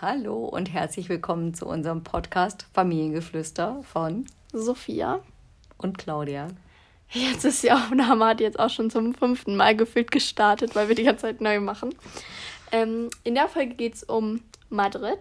Hallo 0.00 0.44
und 0.44 0.72
herzlich 0.72 1.08
willkommen 1.08 1.54
zu 1.54 1.66
unserem 1.66 2.04
Podcast 2.04 2.66
Familiengeflüster 2.72 3.82
von 3.82 4.26
Sophia 4.52 5.24
und 5.76 5.98
Claudia. 5.98 6.46
Jetzt 7.10 7.44
ist 7.44 7.64
die 7.64 7.72
Aufnahme 7.72 8.26
hat 8.26 8.40
jetzt 8.40 8.60
auch 8.60 8.70
schon 8.70 8.90
zum 8.90 9.12
fünften 9.12 9.56
Mal 9.56 9.74
gefühlt 9.74 10.12
gestartet, 10.12 10.76
weil 10.76 10.86
wir 10.86 10.94
die 10.94 11.02
ganze 11.02 11.22
Zeit 11.22 11.40
neu 11.40 11.58
machen. 11.58 11.96
Ähm, 12.70 13.10
in 13.24 13.34
der 13.34 13.48
Folge 13.48 13.74
geht 13.74 13.96
es 13.96 14.04
um 14.04 14.40
Madrid. 14.68 15.18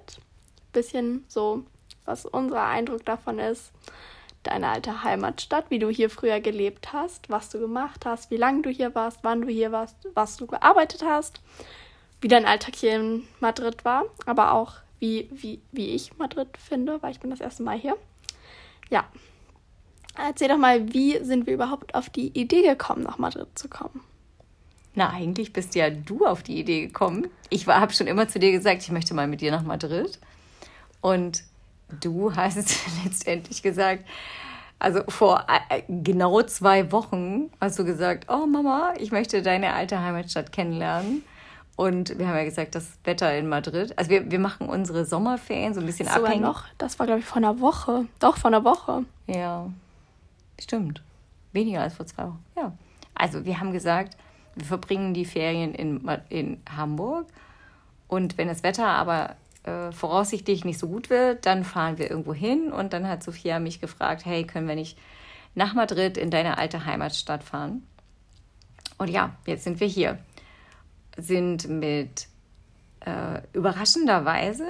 Bisschen 0.74 1.26
so, 1.28 1.64
was 2.06 2.28
unser 2.28 2.62
Eindruck 2.62 3.04
davon 3.04 3.40
ist. 3.40 3.72
Deine 4.44 4.70
alte 4.70 5.04
Heimatstadt, 5.04 5.72
wie 5.72 5.80
du 5.80 5.90
hier 5.90 6.12
früher 6.12 6.40
gelebt 6.40 6.94
hast, 6.94 7.32
was 7.32 7.50
du 7.50 7.60
gemacht 7.60 8.06
hast, 8.06 8.30
wie 8.30 8.38
lange 8.38 8.62
du 8.62 8.70
hier 8.70 8.94
warst, 8.94 9.22
wann 9.24 9.42
du 9.42 9.48
hier 9.48 9.72
warst, 9.72 9.96
was 10.14 10.38
du 10.38 10.46
gearbeitet 10.46 11.04
hast, 11.04 11.42
wie 12.22 12.28
dein 12.28 12.46
Alltag 12.46 12.76
hier 12.76 12.96
in 12.96 13.24
Madrid 13.40 13.86
war, 13.86 14.06
aber 14.26 14.54
auch 14.54 14.76
wie, 15.00 15.30
wie, 15.32 15.62
wie 15.72 15.90
ich 15.90 16.18
Madrid 16.18 16.50
finde, 16.58 17.02
weil 17.02 17.12
ich 17.12 17.20
bin 17.20 17.30
das 17.30 17.42
erste 17.42 17.64
Mal 17.64 17.78
hier. 17.78 17.96
Ja. 18.90 19.06
Erzähl 20.18 20.48
doch 20.48 20.58
mal, 20.58 20.92
wie 20.94 21.24
sind 21.24 21.46
wir 21.46 21.54
überhaupt 21.54 21.94
auf 21.94 22.10
die 22.10 22.30
Idee 22.30 22.64
gekommen, 22.64 23.04
nach 23.04 23.20
Madrid 23.20 23.48
zu 23.54 23.70
kommen? 23.70 24.02
Na, 24.96 25.12
eigentlich 25.12 25.54
bist 25.54 25.76
ja 25.76 25.92
du 25.92 26.26
auf 26.26 26.42
die 26.42 26.60
Idee 26.60 26.88
gekommen. 26.88 27.28
Ich 27.52 27.68
habe 27.68 27.94
schon 27.94 28.08
immer 28.08 28.28
zu 28.28 28.40
dir 28.40 28.52
gesagt, 28.52 28.82
ich 28.82 28.90
möchte 28.90 29.14
mal 29.14 29.28
mit 29.28 29.42
dir 29.42 29.52
nach 29.52 29.62
Madrid. 29.62 30.18
Und 31.02 31.44
du 32.02 32.36
hast 32.36 32.58
letztendlich 33.06 33.62
gesagt, 33.62 34.06
also 34.80 35.02
vor 35.08 35.46
äh, 35.70 35.84
genau 35.88 36.42
zwei 36.42 36.92
Wochen 36.92 37.52
hast 37.62 37.78
du 37.78 37.86
gesagt, 37.86 38.26
oh 38.28 38.48
Mama, 38.48 38.94
ich 38.98 39.12
möchte 39.12 39.44
deine 39.44 39.74
alte 39.74 40.02
Heimatstadt 40.02 40.52
kennenlernen. 40.52 41.24
Und 41.78 42.18
wir 42.18 42.28
haben 42.28 42.36
ja 42.36 42.44
gesagt, 42.44 42.74
das 42.74 42.98
Wetter 43.04 43.38
in 43.38 43.48
Madrid. 43.48 43.98
Also 44.00 44.10
wir, 44.10 44.32
wir 44.32 44.40
machen 44.40 44.68
unsere 44.68 45.06
Sommerferien 45.06 45.76
so 45.76 45.80
ein 45.80 45.86
bisschen 45.86 46.08
Sogar 46.08 46.24
abhängig. 46.24 46.42
noch, 46.42 46.64
das 46.80 46.98
war 46.98 47.06
glaube 47.06 47.20
ich 47.20 47.26
vor 47.26 47.38
einer 47.38 47.60
Woche. 47.60 48.08
Doch, 48.20 48.38
vor 48.38 48.50
einer 48.50 48.64
Woche. 48.64 49.06
Ja, 49.28 49.70
stimmt. 50.60 51.04
Weniger 51.54 51.82
als 51.82 51.94
vor 51.94 52.08
zwei 52.08 52.24
Wochen. 52.24 52.44
Ja. 52.58 52.74
Also 53.14 53.46
wir 53.46 53.60
haben 53.60 53.72
gesagt, 53.74 54.18
wir 54.56 54.66
verbringen 54.66 55.14
die 55.14 55.26
Ferien 55.26 55.76
in, 55.76 56.10
in 56.30 56.62
Hamburg. 56.76 57.28
Und 58.08 58.40
wenn 58.40 58.48
das 58.48 58.64
Wetter 58.64 58.88
aber 58.88 59.36
äh, 59.64 59.92
voraussichtlich 59.92 60.66
nicht 60.66 60.80
so 60.80 60.88
gut 60.88 61.12
wird, 61.12 61.46
dann 61.46 61.64
fahren 61.64 62.00
wir 62.00 62.10
irgendwo 62.10 62.34
hin. 62.34 62.72
Und 62.72 62.94
dann 62.94 63.08
hat 63.08 63.22
Sophia 63.22 63.60
mich 63.60 63.82
gefragt, 63.82 64.26
hey, 64.26 64.46
können 64.46 64.68
wir 64.68 64.76
nicht 64.76 64.98
nach 65.54 65.76
Madrid 65.76 66.18
in 66.18 66.32
deine 66.32 66.58
alte 66.58 66.86
Heimatstadt 66.86 67.44
fahren? 67.44 67.84
Und 68.98 69.10
ja, 69.10 69.36
jetzt 69.46 69.64
sind 69.64 69.80
wir 69.80 69.88
hier. 69.88 70.18
Sind 71.18 71.68
mit 71.68 72.28
äh, 73.02 73.42
überraschenderweise, 73.54 74.66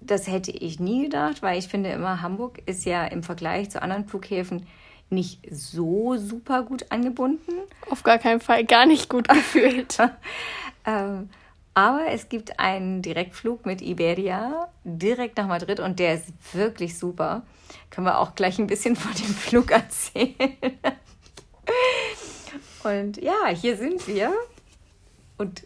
das 0.00 0.26
hätte 0.26 0.50
ich 0.50 0.80
nie 0.80 1.04
gedacht, 1.04 1.42
weil 1.42 1.58
ich 1.58 1.68
finde 1.68 1.90
immer, 1.90 2.22
Hamburg 2.22 2.60
ist 2.66 2.84
ja 2.84 3.04
im 3.04 3.22
Vergleich 3.22 3.70
zu 3.70 3.80
anderen 3.80 4.06
Flughäfen 4.06 4.66
nicht 5.10 5.40
so 5.50 6.16
super 6.16 6.62
gut 6.62 6.86
angebunden. 6.90 7.52
Auf 7.90 8.02
gar 8.02 8.18
keinen 8.18 8.40
Fall, 8.40 8.64
gar 8.64 8.86
nicht 8.86 9.08
gut 9.08 9.28
gefühlt. 9.28 9.98
ähm, 10.86 11.28
aber 11.74 12.06
es 12.08 12.28
gibt 12.28 12.58
einen 12.58 13.00
Direktflug 13.02 13.64
mit 13.64 13.80
Iberia 13.80 14.68
direkt 14.84 15.38
nach 15.38 15.46
Madrid 15.46 15.80
und 15.80 15.98
der 15.98 16.14
ist 16.14 16.26
wirklich 16.52 16.98
super. 16.98 17.42
Können 17.90 18.06
wir 18.06 18.18
auch 18.18 18.34
gleich 18.34 18.58
ein 18.58 18.66
bisschen 18.66 18.96
von 18.96 19.12
dem 19.12 19.34
Flug 19.34 19.70
erzählen. 19.70 20.34
und 22.84 23.22
ja, 23.22 23.48
hier 23.48 23.76
sind 23.76 24.06
wir 24.06 24.32
und 25.38 25.62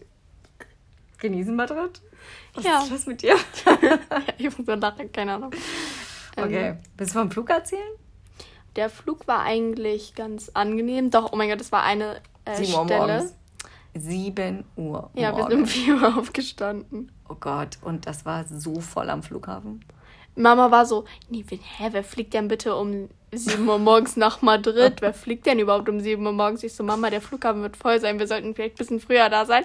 genießen 1.19 1.55
Madrid. 1.55 2.00
Was 2.55 2.64
ja. 2.64 2.83
ist 2.83 2.91
los 2.91 3.06
mit 3.06 3.22
dir? 3.22 3.36
ja, 3.83 3.98
ich 4.39 4.56
muss 4.56 4.67
so 4.67 4.75
lachen, 4.75 5.12
keine 5.12 5.34
Ahnung. 5.34 5.53
Okay, 6.36 6.69
ähm, 6.69 6.78
willst 6.97 7.14
du 7.14 7.19
vom 7.19 7.31
Flug 7.31 7.50
erzählen? 7.50 7.83
Der 8.77 8.91
Flug 8.91 9.27
war 9.27 9.42
eigentlich 9.42 10.14
ganz 10.14 10.50
angenehm. 10.50 11.11
Doch, 11.11 11.32
oh 11.32 11.37
mein 11.37 11.49
Gott, 11.49 11.60
das 11.60 11.72
war 11.72 11.82
eine 11.82 12.21
äh, 12.44 12.56
7 12.56 12.75
Uhr 12.75 12.84
Stelle. 12.84 12.99
Morgens. 12.99 13.34
7 13.94 14.65
Uhr. 14.77 15.10
Ja, 15.15 15.34
wir 15.37 15.44
sind 15.44 15.60
um 15.60 15.66
4 15.66 15.94
Uhr 15.94 16.19
aufgestanden. 16.19 17.12
Oh 17.28 17.37
Gott, 17.41 17.78
und 17.83 18.06
das 18.06 18.27
war 18.27 18.44
so 18.47 18.81
voll 18.81 19.09
am 19.09 19.22
Flughafen. 19.22 19.84
Mama 20.36 20.70
war 20.70 20.84
so, 20.84 21.04
nee, 21.28 21.44
hä, 21.48 21.88
wer 21.91 22.04
fliegt 22.04 22.34
denn 22.34 22.48
bitte 22.48 22.76
um 22.76 23.08
7 23.32 23.66
Uhr 23.66 23.78
morgens 23.78 24.16
nach 24.16 24.42
Madrid? 24.42 25.00
Wer 25.00 25.14
fliegt 25.14 25.47
denn 25.47 25.58
überhaupt 25.58 25.88
um 25.88 25.98
7 25.98 26.24
Uhr 26.24 26.32
morgens? 26.32 26.62
Ich 26.62 26.74
so, 26.74 26.84
Mama, 26.84 27.10
der 27.10 27.20
Flughafen 27.20 27.62
wird 27.62 27.76
voll 27.76 28.00
sein, 28.00 28.19
wir 28.19 28.26
sollten 28.26 28.54
vielleicht 28.54 28.74
ein 28.74 28.78
bisschen 28.78 29.00
früher 29.00 29.28
da 29.28 29.47
sein. 29.47 29.64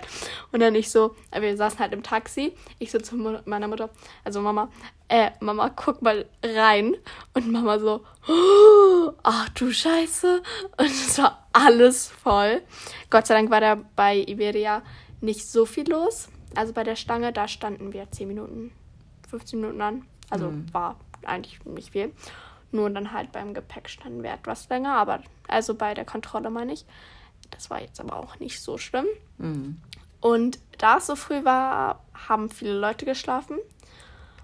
Und 0.52 0.62
dann 0.62 0.74
ich 0.76 0.90
so, 0.90 1.16
äh, 1.32 1.42
wir 1.42 1.56
saßen 1.56 1.80
halt 1.80 1.94
im 1.94 2.04
Taxi. 2.04 2.54
Ich 2.80 2.92
so 2.92 3.00
zu 3.00 3.16
meiner 3.46 3.68
Mutter, 3.68 3.90
also 4.24 4.42
Mama, 4.42 4.70
äh, 5.10 5.32
Mama, 5.42 5.70
guck 5.76 6.02
mal 6.02 6.26
rein. 6.44 6.96
Und 7.34 7.52
Mama 7.52 7.80
so, 7.80 8.06
oh, 8.28 9.12
ach 9.24 9.50
du 9.50 9.72
Scheiße. 9.72 10.42
Und 10.78 10.86
es 10.86 11.18
war 11.18 11.48
alles 11.54 12.08
voll. 12.08 12.62
Gott 13.10 13.28
sei 13.28 13.36
Dank 13.36 13.52
war 13.52 13.62
da 13.62 13.78
bei 13.96 14.18
Iberia 14.18 14.84
nicht 15.20 15.48
so 15.48 15.66
viel 15.66 15.90
los. 15.90 16.30
Also 16.56 16.74
bei 16.74 16.84
der 16.84 16.96
Stange, 16.96 17.32
da 17.32 17.48
standen 17.48 17.94
wir 17.94 18.10
10 18.10 18.28
Minuten, 18.28 18.72
15 19.30 19.60
Minuten 19.60 19.82
an. 19.82 20.06
Also 20.32 20.50
mhm. 20.50 20.74
war 20.74 20.96
eigentlich 21.26 21.64
nicht 21.66 21.92
viel. 21.92 22.12
Nur 22.72 22.90
dann 22.90 23.12
halt 23.12 23.32
beim 23.32 23.54
Gepäck 23.54 23.90
standen 23.90 24.24
wir 24.24 24.32
etwas 24.32 24.68
länger, 24.70 24.96
aber 24.96 25.22
also 25.48 25.76
bei 25.76 25.94
der 25.94 26.06
Kontrolle 26.06 26.50
meine 26.50 26.74
ich. 26.74 26.86
Das 27.52 27.70
war 27.70 27.82
jetzt 27.82 28.00
aber 28.00 28.16
auch 28.16 28.40
nicht 28.40 28.62
so 28.62 28.78
schlimm. 28.78 29.06
Mhm. 29.38 29.82
Und 30.22 30.60
da 30.78 30.98
es 30.98 31.08
so 31.08 31.16
früh 31.16 31.44
war, 31.44 32.04
haben 32.28 32.50
viele 32.50 32.80
Leute 32.80 33.06
geschlafen. 33.06 33.58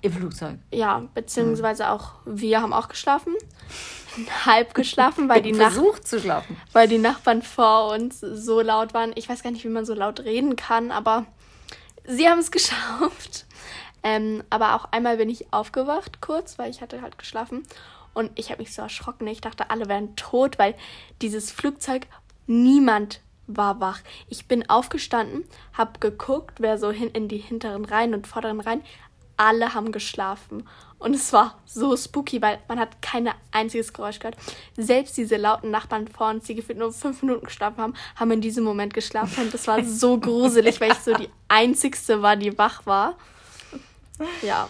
Im 0.01 0.11
Flugzeug? 0.11 0.59
Ja, 0.71 1.03
beziehungsweise 1.13 1.83
mhm. 1.83 1.89
auch 1.89 2.13
wir 2.25 2.61
haben 2.61 2.73
auch 2.73 2.89
geschlafen. 2.89 3.33
Halb 4.45 4.73
geschlafen, 4.73 5.29
weil 5.29 5.41
die 5.41 5.53
Versucht 5.55 6.07
zu 6.07 6.19
schlafen. 6.19 6.57
Weil 6.73 6.87
die 6.87 6.97
Nachbarn 6.97 7.41
vor 7.41 7.93
uns 7.93 8.19
so 8.19 8.61
laut 8.61 8.93
waren. 8.93 9.11
Ich 9.15 9.29
weiß 9.29 9.43
gar 9.43 9.51
nicht, 9.51 9.63
wie 9.63 9.69
man 9.69 9.85
so 9.85 9.93
laut 9.93 10.19
reden 10.19 10.55
kann, 10.55 10.91
aber 10.91 11.25
sie 12.05 12.27
haben 12.27 12.39
es 12.39 12.51
geschafft. 12.51 13.45
Ähm, 14.03 14.43
aber 14.49 14.75
auch 14.75 14.85
einmal 14.91 15.17
bin 15.17 15.29
ich 15.29 15.51
aufgewacht 15.51 16.21
kurz, 16.21 16.57
weil 16.57 16.69
ich 16.69 16.81
hatte 16.81 17.01
halt 17.01 17.17
geschlafen. 17.17 17.63
Und 18.13 18.31
ich 18.35 18.49
habe 18.49 18.61
mich 18.61 18.73
so 18.73 18.81
erschrocken. 18.81 19.27
Ich 19.27 19.41
dachte, 19.41 19.69
alle 19.69 19.87
wären 19.87 20.15
tot, 20.15 20.57
weil 20.57 20.75
dieses 21.21 21.51
Flugzeug, 21.51 22.07
niemand 22.47 23.21
war 23.47 23.79
wach. 23.79 23.99
Ich 24.27 24.47
bin 24.47 24.69
aufgestanden, 24.69 25.45
habe 25.73 25.99
geguckt, 25.99 26.59
wer 26.59 26.77
so 26.77 26.91
hin 26.91 27.09
in 27.11 27.27
die 27.27 27.37
hinteren 27.37 27.85
Reihen 27.85 28.13
und 28.13 28.27
vorderen 28.27 28.59
Reihen. 28.59 28.83
Alle 29.37 29.73
haben 29.73 29.91
geschlafen. 29.91 30.67
Und 30.99 31.13
es 31.13 31.31
war 31.31 31.59
so 31.65 31.95
spooky, 31.95 32.41
weil 32.41 32.57
man 32.67 32.79
hat 32.79 33.01
kein 33.03 33.29
einziges 33.51 33.93
Geräusch 33.93 34.17
gehört. 34.19 34.37
Selbst 34.75 35.15
diese 35.15 35.37
lauten 35.37 35.69
Nachbarn 35.69 36.07
vor 36.07 36.29
uns, 36.29 36.45
die 36.45 36.55
gefühlt 36.55 36.79
nur 36.79 36.91
fünf 36.91 37.21
Minuten 37.21 37.45
geschlafen 37.45 37.77
haben, 37.77 37.93
haben 38.15 38.31
in 38.31 38.41
diesem 38.41 38.63
Moment 38.63 38.95
geschlafen. 38.95 39.43
Und 39.43 39.53
das 39.53 39.67
war 39.67 39.83
so 39.83 40.17
gruselig, 40.19 40.81
weil 40.81 40.91
ich 40.91 40.99
so 40.99 41.13
die 41.13 41.29
einzigste 41.47 42.23
war, 42.23 42.35
die 42.35 42.57
wach 42.57 42.85
war. 42.85 43.15
Ja. 44.41 44.69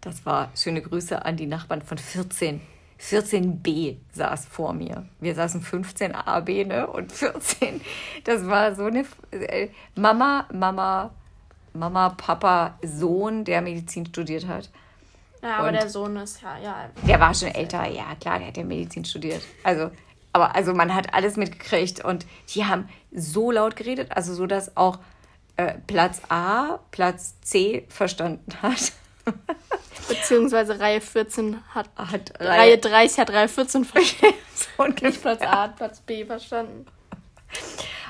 Das 0.00 0.24
war 0.24 0.50
schöne 0.54 0.82
Grüße 0.82 1.24
an 1.24 1.36
die 1.36 1.46
Nachbarn 1.46 1.82
von 1.82 1.98
14. 1.98 2.60
14b 3.00 3.96
saß 4.12 4.46
vor 4.46 4.72
mir. 4.72 5.06
Wir 5.20 5.34
saßen 5.34 5.62
15a, 5.62 6.66
ne? 6.66 6.86
Und 6.86 7.12
14. 7.12 7.80
Das 8.24 8.46
war 8.46 8.74
so 8.74 8.84
eine 8.84 9.04
äh, 9.32 9.68
Mama, 9.94 10.46
Mama, 10.52 11.10
Mama, 11.74 12.10
Papa, 12.10 12.78
Sohn, 12.82 13.44
der 13.44 13.60
Medizin 13.60 14.06
studiert 14.06 14.46
hat. 14.46 14.70
Ja, 15.42 15.58
aber 15.58 15.68
und 15.68 15.74
der 15.74 15.90
Sohn 15.90 16.16
ist 16.16 16.42
ja, 16.42 16.58
ja. 16.58 16.90
Der 17.06 17.20
war 17.20 17.34
schon 17.34 17.48
älter, 17.48 17.86
ja, 17.86 18.14
klar, 18.20 18.38
der 18.38 18.48
hat 18.48 18.56
ja 18.56 18.64
Medizin 18.64 19.04
studiert. 19.04 19.42
Also, 19.62 19.90
aber 20.32 20.54
also 20.56 20.72
man 20.74 20.94
hat 20.94 21.14
alles 21.14 21.36
mitgekriegt 21.36 22.04
und 22.04 22.26
die 22.54 22.64
haben 22.64 22.88
so 23.12 23.50
laut 23.50 23.76
geredet, 23.76 24.12
also 24.12 24.34
so, 24.34 24.46
dass 24.46 24.76
auch 24.76 24.98
äh, 25.56 25.74
Platz 25.86 26.22
A 26.28 26.78
Platz 26.90 27.40
C 27.40 27.86
verstanden 27.88 28.52
hat. 28.62 28.92
Beziehungsweise 30.08 30.78
Reihe 30.78 31.00
14 31.00 31.56
hat, 31.74 31.88
hat 31.96 32.32
Reihe, 32.38 32.60
Reihe 32.60 32.78
30 32.78 33.18
hat 33.18 33.30
Reihe 33.30 33.48
14 33.48 33.84
verstanden. 33.84 34.36
und 34.76 35.02
nicht 35.02 35.20
Platz 35.20 35.42
A 35.42 35.62
hat 35.62 35.76
Platz 35.76 36.00
B 36.00 36.24
verstanden. 36.24 36.86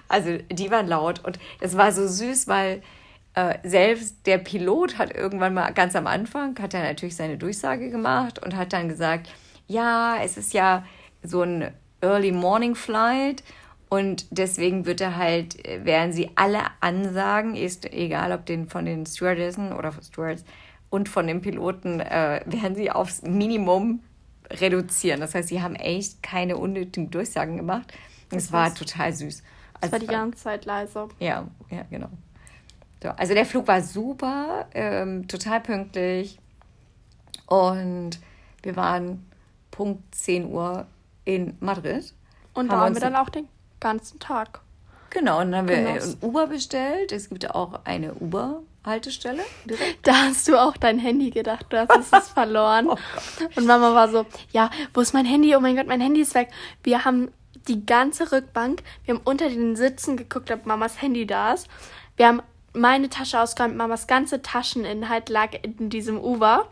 Also 0.08 0.38
die 0.50 0.70
waren 0.70 0.86
laut 0.86 1.24
und 1.24 1.38
es 1.60 1.76
war 1.76 1.92
so 1.92 2.06
süß, 2.06 2.48
weil 2.48 2.82
äh, 3.34 3.58
selbst 3.64 4.26
der 4.26 4.38
Pilot 4.38 4.98
hat 4.98 5.14
irgendwann 5.14 5.54
mal 5.54 5.70
ganz 5.72 5.96
am 5.96 6.06
Anfang, 6.06 6.58
hat 6.60 6.74
er 6.74 6.82
natürlich 6.82 7.16
seine 7.16 7.38
Durchsage 7.38 7.90
gemacht 7.90 8.44
und 8.44 8.56
hat 8.56 8.72
dann 8.72 8.88
gesagt, 8.88 9.28
ja, 9.66 10.18
es 10.22 10.36
ist 10.36 10.54
ja 10.54 10.84
so 11.22 11.42
ein 11.42 11.72
Early 12.00 12.32
Morning 12.32 12.74
Flight 12.74 13.42
und 13.88 14.26
deswegen 14.30 14.84
wird 14.84 15.00
er 15.00 15.16
halt, 15.16 15.56
werden 15.84 16.12
sie 16.12 16.30
alle 16.34 16.62
Ansagen, 16.80 17.54
ist 17.54 17.92
egal 17.92 18.32
ob 18.32 18.44
den 18.46 18.68
von 18.68 18.84
den 18.84 19.06
Stewardessen 19.06 19.72
oder 19.72 19.92
Stewards 20.02 20.44
und 20.90 21.08
von 21.08 21.26
den 21.26 21.40
Piloten, 21.40 22.00
äh, 22.00 22.42
werden 22.46 22.74
sie 22.74 22.90
aufs 22.90 23.22
Minimum 23.22 24.02
reduzieren. 24.50 25.20
Das 25.20 25.34
heißt, 25.34 25.48
sie 25.48 25.62
haben 25.62 25.76
echt 25.76 26.22
keine 26.22 26.56
unnötigen 26.56 27.10
Durchsagen 27.10 27.56
gemacht. 27.56 27.92
Das 28.30 28.52
war 28.52 28.74
total 28.74 29.12
süß. 29.12 29.42
Also, 29.80 29.92
war 29.92 29.98
die 29.98 30.06
ganze 30.06 30.42
Zeit 30.42 30.64
leise. 30.64 31.08
Ja, 31.20 31.46
ja, 31.70 31.82
genau. 31.90 32.08
So, 33.02 33.10
also 33.10 33.34
der 33.34 33.44
Flug 33.44 33.68
war 33.68 33.82
super, 33.82 34.66
ähm, 34.74 35.28
total 35.28 35.60
pünktlich. 35.60 36.38
Und 37.46 38.18
wir 38.62 38.74
waren 38.74 39.30
Punkt 39.70 40.14
10 40.14 40.46
Uhr 40.46 40.86
in 41.24 41.56
Madrid. 41.60 42.14
Und 42.54 42.72
da 42.72 42.78
haben 42.78 42.94
wir 42.94 43.00
dann 43.00 43.16
auch 43.16 43.28
den 43.28 43.46
ganzen 43.80 44.18
Tag. 44.18 44.60
Genau, 45.10 45.40
und 45.40 45.52
dann 45.52 45.60
haben 45.60 45.68
wir 45.68 45.76
ein 45.76 46.16
Uber 46.20 46.46
bestellt. 46.46 47.12
Es 47.12 47.28
gibt 47.28 47.50
auch 47.50 47.80
eine 47.84 48.14
Uber-Haltestelle 48.14 49.42
direkt. 49.64 50.06
Da 50.06 50.14
hast 50.26 50.46
du 50.48 50.60
auch 50.60 50.76
dein 50.76 50.98
Handy 50.98 51.30
gedacht, 51.30 51.66
du 51.70 51.78
hast 51.78 52.12
es 52.12 52.28
verloren. 52.34 52.88
oh 52.88 52.96
und 53.54 53.66
Mama 53.66 53.94
war 53.94 54.08
so, 54.10 54.26
ja, 54.52 54.70
wo 54.92 55.00
ist 55.00 55.14
mein 55.14 55.24
Handy? 55.24 55.56
Oh 55.56 55.60
mein 55.60 55.76
Gott, 55.76 55.86
mein 55.86 56.00
Handy 56.00 56.20
ist 56.20 56.34
weg. 56.34 56.50
Wir 56.82 57.04
haben 57.04 57.32
die 57.68 57.86
ganze 57.86 58.30
Rückbank, 58.30 58.82
wir 59.04 59.14
haben 59.14 59.22
unter 59.24 59.48
den 59.48 59.76
Sitzen 59.76 60.16
geguckt, 60.16 60.50
ob 60.50 60.66
Mamas 60.66 61.00
Handy 61.00 61.26
da 61.26 61.54
ist. 61.54 61.68
Wir 62.16 62.26
haben 62.26 62.42
meine 62.72 63.08
Tasche 63.08 63.40
ausgeräumt, 63.40 63.76
Mamas 63.76 64.06
ganze 64.06 64.42
Tascheninhalt 64.42 65.28
lag 65.28 65.52
in 65.62 65.88
diesem 65.88 66.18
Uber. 66.22 66.68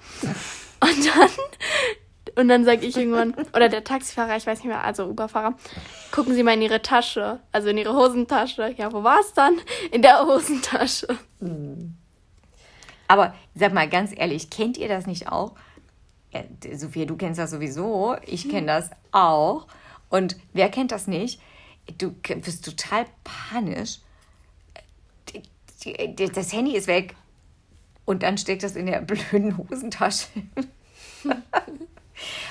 Und 0.80 1.06
dann 1.06 1.30
und 2.36 2.48
dann 2.48 2.64
sage 2.64 2.86
ich 2.86 2.96
irgendwann, 2.96 3.34
oder 3.54 3.68
der 3.68 3.84
Taxifahrer, 3.84 4.36
ich 4.36 4.46
weiß 4.46 4.58
nicht 4.58 4.68
mehr, 4.68 4.82
also 4.82 5.06
Uberfahrer, 5.06 5.54
gucken 6.10 6.34
Sie 6.34 6.42
mal 6.42 6.54
in 6.54 6.62
Ihre 6.62 6.82
Tasche, 6.82 7.40
also 7.52 7.68
in 7.68 7.78
Ihre 7.78 7.94
Hosentasche. 7.94 8.74
Ja, 8.76 8.92
wo 8.92 9.04
war 9.04 9.20
es 9.20 9.32
dann? 9.32 9.58
In 9.92 10.02
der 10.02 10.26
Hosentasche. 10.26 11.06
Hm. 11.40 11.94
Aber 13.06 13.34
sag 13.54 13.72
mal 13.72 13.88
ganz 13.88 14.12
ehrlich, 14.16 14.50
kennt 14.50 14.76
ihr 14.76 14.88
das 14.88 15.06
nicht 15.06 15.28
auch? 15.28 15.52
Ja, 16.32 16.42
Sophia, 16.76 17.04
du 17.04 17.16
kennst 17.16 17.38
das 17.38 17.50
sowieso, 17.50 18.16
ich 18.26 18.48
kenne 18.48 18.66
das 18.66 18.90
auch. 19.12 19.68
Und 20.08 20.36
wer 20.52 20.68
kennt 20.70 20.90
das 20.90 21.06
nicht? 21.06 21.40
Du 21.98 22.10
bist 22.10 22.64
total 22.64 23.06
panisch. 23.22 23.98
Das 26.34 26.52
Handy 26.52 26.76
ist 26.76 26.86
weg. 26.86 27.14
Und 28.04 28.22
dann 28.22 28.38
steckt 28.38 28.62
das 28.62 28.74
in 28.74 28.86
der 28.86 29.00
blöden 29.00 29.56
Hosentasche. 29.56 30.26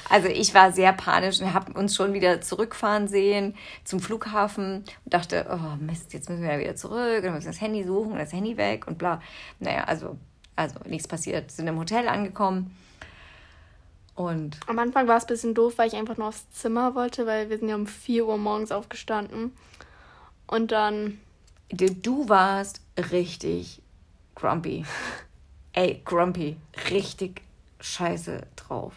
Also 0.10 0.27
ich 0.27 0.54
war 0.54 0.71
sehr 0.71 0.94
panisch 0.94 1.42
und 1.42 1.54
habe 1.54 1.74
uns 1.74 1.95
schon 1.95 2.13
wieder 2.13 2.42
zurückfahren 2.42 3.07
sehen 3.07 3.56
zum 3.83 4.00
Flughafen 4.00 4.83
und 5.06 5.13
dachte, 5.13 5.45
oh 5.50 5.77
Mist, 5.83 6.13
jetzt 6.13 6.30
müssen 6.30 6.44
wir 6.44 6.54
ja 6.54 6.60
wieder 6.60 6.75
zurück 6.75 7.18
und 7.18 7.24
dann 7.24 7.33
müssen 7.33 7.45
wir 7.45 7.51
das 7.51 7.62
Handy 7.62 7.83
suchen 7.83 8.12
und 8.13 8.19
das 8.19 8.33
Handy 8.33 8.57
weg 8.57 8.88
und 8.88 8.98
bla. 8.98 9.21
Naja, 9.60 9.86
also, 9.86 10.18
also 10.56 10.75
nichts 10.86 11.07
passiert. 11.07 11.51
Sind 11.51 11.68
im 11.68 11.80
Hotel 11.80 12.07
angekommen 12.07 12.75
und... 14.15 14.60
Am 14.68 14.80
Anfang 14.80 15.07
war 15.07 15.18
es 15.18 15.24
ein 15.24 15.27
bisschen 15.27 15.54
doof, 15.54 15.77
weil 15.77 15.88
ich 15.88 15.95
einfach 15.95 16.18
nur 16.18 16.27
aufs 16.27 16.50
Zimmer 16.51 16.95
wollte, 16.95 17.25
weil 17.25 17.50
wir 17.50 17.57
sind 17.57 17.69
ja 17.69 17.75
um 17.75 17.88
4 17.88 18.25
Uhr 18.25 18.38
morgens 18.38 18.71
aufgestanden 18.71 19.54
und 20.48 20.71
dann... 20.71 21.19
Du 21.69 22.30
warst 22.30 22.81
richtig 23.12 23.81
grumpy. 24.36 24.86
Ey, 25.74 26.01
grumpy. 26.06 26.57
Richtig 26.92 27.42
scheiße 27.80 28.42
drauf 28.56 28.94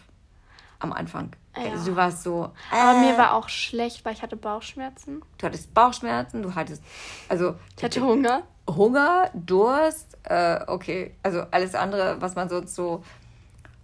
am 0.79 0.93
Anfang. 0.93 1.35
Ja. 1.55 1.71
Also 1.71 1.91
du 1.91 1.95
warst 1.95 2.23
so. 2.23 2.51
Äh, 2.71 2.75
Aber 2.75 2.99
mir 2.99 3.17
war 3.17 3.33
auch 3.33 3.49
schlecht, 3.49 4.05
weil 4.05 4.13
ich 4.13 4.21
hatte 4.21 4.35
Bauchschmerzen. 4.35 5.21
Du 5.37 5.45
hattest 5.45 5.73
Bauchschmerzen, 5.73 6.41
du 6.43 6.55
hattest. 6.55 6.83
Also. 7.29 7.55
Ich 7.75 7.83
hatte 7.83 8.01
Hunger. 8.01 8.43
Hunger, 8.69 9.31
Durst, 9.33 10.17
äh, 10.23 10.59
okay. 10.67 11.15
Also 11.23 11.41
alles 11.51 11.73
andere, 11.73 12.21
was 12.21 12.35
man 12.35 12.49
sonst 12.49 12.75
so. 12.75 13.03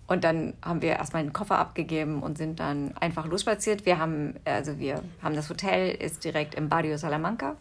Und 0.08 0.24
dann 0.24 0.54
haben 0.62 0.82
wir 0.82 0.92
erstmal 0.92 1.24
den 1.24 1.32
Koffer 1.32 1.58
abgegeben 1.58 2.22
und 2.22 2.38
sind 2.38 2.60
dann 2.60 2.96
einfach 2.98 3.26
losspaziert. 3.26 3.86
Wir 3.86 3.98
haben, 3.98 4.36
also 4.44 4.78
wir 4.78 5.02
haben 5.22 5.36
das 5.36 5.50
Hotel, 5.50 5.92
ist 5.96 6.24
direkt 6.24 6.56
im 6.56 6.68
Barrio 6.68 6.98
Salamanca. 6.98 7.56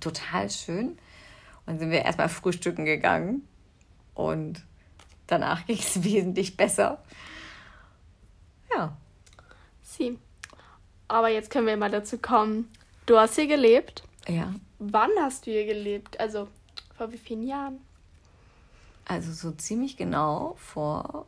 Total 0.00 0.50
schön. 0.50 0.88
Und 0.88 0.98
dann 1.66 1.78
sind 1.78 1.90
wir 1.90 2.04
erstmal 2.04 2.28
frühstücken 2.28 2.84
gegangen. 2.84 3.46
Und 4.14 4.64
danach 5.26 5.64
ging 5.66 5.78
es 5.78 6.02
wesentlich 6.02 6.56
besser. 6.56 6.98
Sie. 9.96 10.18
Aber 11.08 11.28
jetzt 11.28 11.50
können 11.50 11.66
wir 11.66 11.76
mal 11.76 11.90
dazu 11.90 12.18
kommen. 12.18 12.70
Du 13.06 13.18
hast 13.18 13.34
hier 13.34 13.46
gelebt. 13.46 14.02
Ja. 14.28 14.54
Wann 14.78 15.10
hast 15.20 15.46
du 15.46 15.50
hier 15.50 15.66
gelebt? 15.66 16.18
Also 16.18 16.48
vor 16.96 17.12
wie 17.12 17.18
vielen 17.18 17.46
Jahren? 17.46 17.78
Also 19.04 19.32
so 19.32 19.50
ziemlich 19.52 19.96
genau 19.96 20.56
vor 20.58 21.26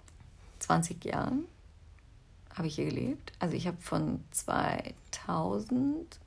20 0.61 1.05
Jahren 1.05 1.47
habe 2.55 2.69
ich 2.69 2.77
hier 2.77 2.87
gelebt. 2.87 3.33
Also 3.39 3.55
ich 3.55 3.67
habe 3.67 3.77
von 3.81 4.25
2000 4.31 6.19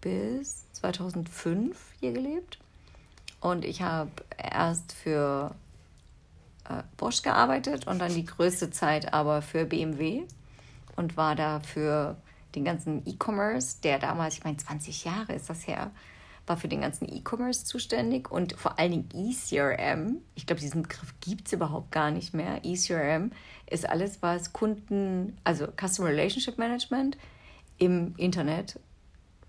bis 0.00 0.70
2005 0.72 1.76
hier 1.98 2.12
gelebt. 2.12 2.58
Und 3.40 3.64
ich 3.64 3.82
habe 3.82 4.10
erst 4.38 4.92
für 4.92 5.54
äh, 6.68 6.82
Bosch 6.96 7.22
gearbeitet 7.22 7.86
und 7.86 7.98
dann 7.98 8.14
die 8.14 8.24
größte 8.24 8.70
Zeit 8.70 9.12
aber 9.12 9.42
für 9.42 9.64
BMW 9.64 10.24
und 10.96 11.16
war 11.16 11.34
da 11.34 11.60
für 11.60 12.16
den 12.54 12.64
ganzen 12.64 13.06
E-Commerce, 13.06 13.80
der 13.82 13.98
damals, 13.98 14.38
ich 14.38 14.44
meine, 14.44 14.56
20 14.56 15.04
Jahre 15.04 15.34
ist 15.34 15.48
das 15.50 15.66
her, 15.66 15.90
war 16.46 16.56
für 16.56 16.68
den 16.68 16.80
ganzen 16.80 17.08
E-Commerce 17.08 17.64
zuständig 17.64 18.30
und 18.30 18.54
vor 18.54 18.78
allen 18.78 18.92
Dingen 18.92 19.08
ECRM. 19.12 20.18
Ich 20.34 20.46
glaube, 20.46 20.60
diesen 20.60 20.82
Begriff 20.82 21.12
gibt 21.20 21.46
es 21.46 21.52
überhaupt 21.52 21.90
gar 21.90 22.10
nicht 22.10 22.34
mehr. 22.34 22.60
ECRM 22.64 23.32
ist 23.68 23.88
alles, 23.88 24.22
was 24.22 24.52
Kunden, 24.52 25.36
also 25.44 25.66
Customer 25.78 26.08
Relationship 26.08 26.56
Management 26.56 27.18
im 27.78 28.14
Internet, 28.16 28.78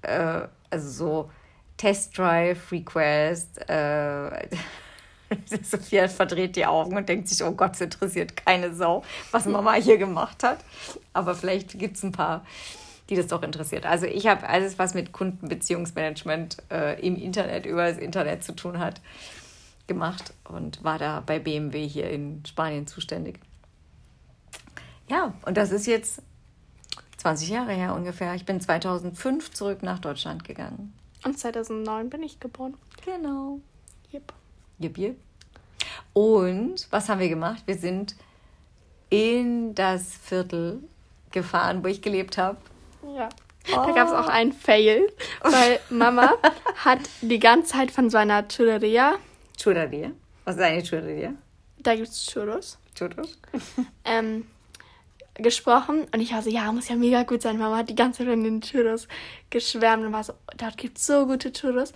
äh, 0.02 0.48
also 0.70 0.90
so 0.90 1.32
Test 1.78 2.18
Drive, 2.18 2.72
Request, 2.72 3.70
äh, 3.70 4.48
Sophia 5.64 6.08
verdreht 6.08 6.56
die 6.56 6.66
Augen 6.66 6.96
und 6.96 7.10
denkt 7.10 7.28
sich, 7.28 7.44
oh 7.44 7.52
Gott, 7.52 7.76
es 7.76 7.82
interessiert 7.82 8.38
keine 8.38 8.74
Sau, 8.74 9.04
was 9.32 9.46
Mama 9.46 9.74
hier 9.74 9.98
gemacht 9.98 10.44
hat. 10.44 10.60
Aber 11.14 11.36
vielleicht 11.36 11.78
gibt 11.78 11.98
es 11.98 12.04
ein 12.04 12.12
paar, 12.12 12.46
die 13.10 13.16
das 13.16 13.28
doch 13.28 13.44
interessiert. 13.44 13.86
Also 13.86 14.06
ich 14.06 14.28
habe 14.28 14.48
alles, 14.48 14.80
was 14.80 14.94
mit 14.94 15.12
Kundenbeziehungsmanagement 15.12 16.58
äh, 16.72 17.00
im 17.06 17.16
Internet, 17.16 17.66
über 17.66 17.90
das 17.90 17.98
Internet 17.98 18.44
zu 18.44 18.56
tun 18.56 18.80
hat, 18.80 19.02
gemacht 19.88 20.34
und 20.44 20.84
war 20.84 21.00
da 21.00 21.22
bei 21.26 21.40
BMW 21.40 21.88
hier 21.88 22.10
in 22.10 22.44
Spanien 22.46 22.88
zuständig. 22.88 23.40
Ja, 25.10 25.34
und 25.46 25.56
das 25.56 25.72
ist 25.72 25.88
jetzt 25.88 26.22
20 27.18 27.50
Jahre 27.50 27.72
her 27.72 27.96
ungefähr. 27.96 28.36
Ich 28.36 28.46
bin 28.46 28.60
2005 28.60 29.52
zurück 29.52 29.84
nach 29.84 30.00
Deutschland 30.00 30.44
gegangen. 30.44 30.94
Und 31.24 31.40
2009 31.40 32.10
bin 32.10 32.24
ich 32.24 32.40
geboren. 32.40 32.76
Genau. 33.06 33.60
Yep. 34.14 34.34
Jip. 34.80 35.16
Und 36.14 36.88
was 36.90 37.10
haben 37.10 37.20
wir 37.20 37.30
gemacht? 37.30 37.64
Wir 37.66 37.76
sind 37.76 38.16
in 39.10 39.76
das 39.76 40.16
Viertel 40.18 40.84
gefahren, 41.32 41.84
wo 41.84 41.88
ich 41.88 42.02
gelebt 42.02 42.38
habe. 42.38 42.58
Ja. 43.16 43.30
Oh. 43.70 43.86
Da 43.86 43.92
gab 43.92 44.08
es 44.08 44.14
auch 44.14 44.28
einen 44.28 44.54
Fail, 44.54 45.12
weil 45.42 45.80
Mama 45.90 46.34
hat 46.78 47.00
die 47.22 47.40
ganze 47.40 47.74
Zeit 47.74 47.92
von 47.92 48.10
so 48.10 48.18
einer 48.18 48.48
Churreria. 48.48 49.16
Churreria? 49.62 50.12
Was 50.46 50.56
ist 50.56 50.62
eine 50.62 50.84
Churreria? 50.84 51.34
Da 51.80 51.96
gibt 51.96 52.08
es 52.08 52.26
Churros. 52.26 52.78
Churros? 52.96 53.38
ähm, 54.06 54.48
gesprochen 55.36 56.08
und 56.14 56.20
ich 56.22 56.34
war 56.34 56.42
so, 56.42 56.50
ja, 56.50 56.72
muss 56.72 56.88
ja 56.88 56.96
mega 56.96 57.24
gut 57.24 57.42
sein. 57.42 57.58
Mama 57.58 57.78
hat 57.78 57.90
die 57.90 57.96
ganze 57.96 58.20
Zeit 58.20 58.28
von 58.28 58.44
den 58.44 58.62
Churros 58.62 59.08
geschwärmt 59.50 60.06
und 60.06 60.14
war 60.14 60.24
so, 60.24 60.34
dort 60.58 60.78
gibt 60.78 60.98
es 60.98 61.06
so 61.06 61.26
gute 61.26 61.52
Churros. 61.52 61.94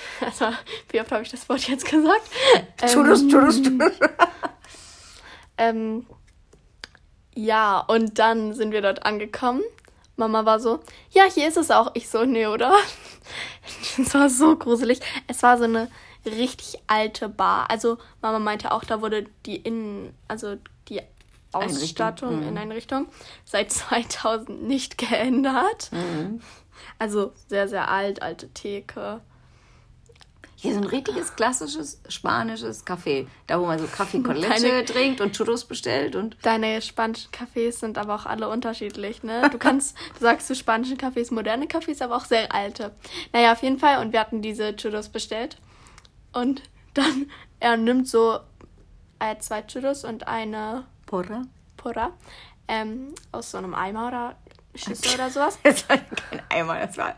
Also, 0.20 0.46
wie 0.90 1.00
oft 1.00 1.10
habe 1.12 1.22
ich 1.22 1.30
das 1.30 1.48
Wort 1.48 1.68
jetzt 1.68 1.84
gesagt? 1.84 2.22
Churros, 2.86 3.26
Churros, 3.28 3.62
Churros. 3.62 3.92
ähm, 5.58 6.06
ja, 7.34 7.80
und 7.80 8.18
dann 8.18 8.52
sind 8.54 8.72
wir 8.72 8.82
dort 8.82 9.04
angekommen. 9.04 9.62
Mama 10.16 10.44
war 10.44 10.60
so, 10.60 10.80
ja, 11.10 11.24
hier 11.24 11.48
ist 11.48 11.56
es 11.56 11.70
auch. 11.70 11.90
Ich 11.94 12.08
so, 12.08 12.24
nee, 12.24 12.46
oder? 12.46 12.74
Es 13.98 14.12
war 14.14 14.28
so 14.28 14.56
gruselig. 14.56 15.00
Es 15.28 15.42
war 15.42 15.56
so 15.56 15.64
eine 15.64 15.88
richtig 16.26 16.80
alte 16.88 17.28
Bar. 17.28 17.70
Also 17.70 17.98
Mama 18.20 18.38
meinte 18.38 18.72
auch, 18.72 18.84
da 18.84 19.00
wurde 19.00 19.26
die 19.46 19.56
Innen, 19.56 20.14
also 20.28 20.56
die 20.88 21.00
Ausstattung 21.52 22.30
Einrichtung. 22.30 22.48
in 22.48 22.58
Einrichtung 22.58 23.06
seit 23.44 23.70
2000 23.72 24.62
nicht 24.62 24.98
geändert. 24.98 25.90
Mhm. 25.92 26.40
Also 26.98 27.32
sehr, 27.48 27.68
sehr 27.68 27.88
alt, 27.90 28.22
alte 28.22 28.48
Theke. 28.52 29.20
Hier 30.62 30.74
so 30.74 30.78
ein 30.78 30.86
richtiges 30.86 31.34
klassisches 31.34 32.00
spanisches 32.08 32.86
Café. 32.86 33.26
Da, 33.48 33.60
wo 33.60 33.66
man 33.66 33.80
so 33.80 33.88
Kaffee 33.88 34.22
con 34.22 34.36
Leche 34.36 34.84
trinkt 34.84 35.20
und 35.20 35.36
Churros 35.36 35.64
bestellt. 35.64 36.14
und 36.14 36.36
Deine 36.42 36.80
spanischen 36.80 37.32
Cafés 37.32 37.80
sind 37.80 37.98
aber 37.98 38.14
auch 38.14 38.26
alle 38.26 38.48
unterschiedlich, 38.48 39.24
ne? 39.24 39.50
Du 39.50 39.58
kannst, 39.58 39.96
du 40.16 40.20
sagst 40.20 40.46
zu 40.46 40.54
spanischen 40.54 40.98
Cafés 40.98 41.34
moderne 41.34 41.66
Cafés, 41.66 42.00
aber 42.00 42.14
auch 42.14 42.26
sehr 42.26 42.54
alte. 42.54 42.92
Naja, 43.32 43.50
auf 43.54 43.62
jeden 43.64 43.80
Fall. 43.80 44.00
Und 44.00 44.12
wir 44.12 44.20
hatten 44.20 44.40
diese 44.40 44.76
Churros 44.76 45.08
bestellt. 45.08 45.56
Und 46.32 46.62
dann, 46.94 47.28
er 47.58 47.76
nimmt 47.76 48.06
so 48.06 48.38
äh, 49.18 49.36
zwei 49.40 49.62
Churros 49.62 50.04
und 50.04 50.28
eine 50.28 50.86
Porra. 51.06 51.42
Porra. 51.76 52.12
Ähm, 52.68 53.16
aus 53.32 53.50
so 53.50 53.58
einem 53.58 53.74
Eimer 53.74 54.06
oder 54.06 54.36
Schüssel 54.76 55.14
oder 55.16 55.28
sowas. 55.28 55.58
Das 55.64 55.88
war 55.88 55.98
kein 55.98 56.42
Eimer, 56.50 56.86
das 56.86 56.96
war 56.96 57.16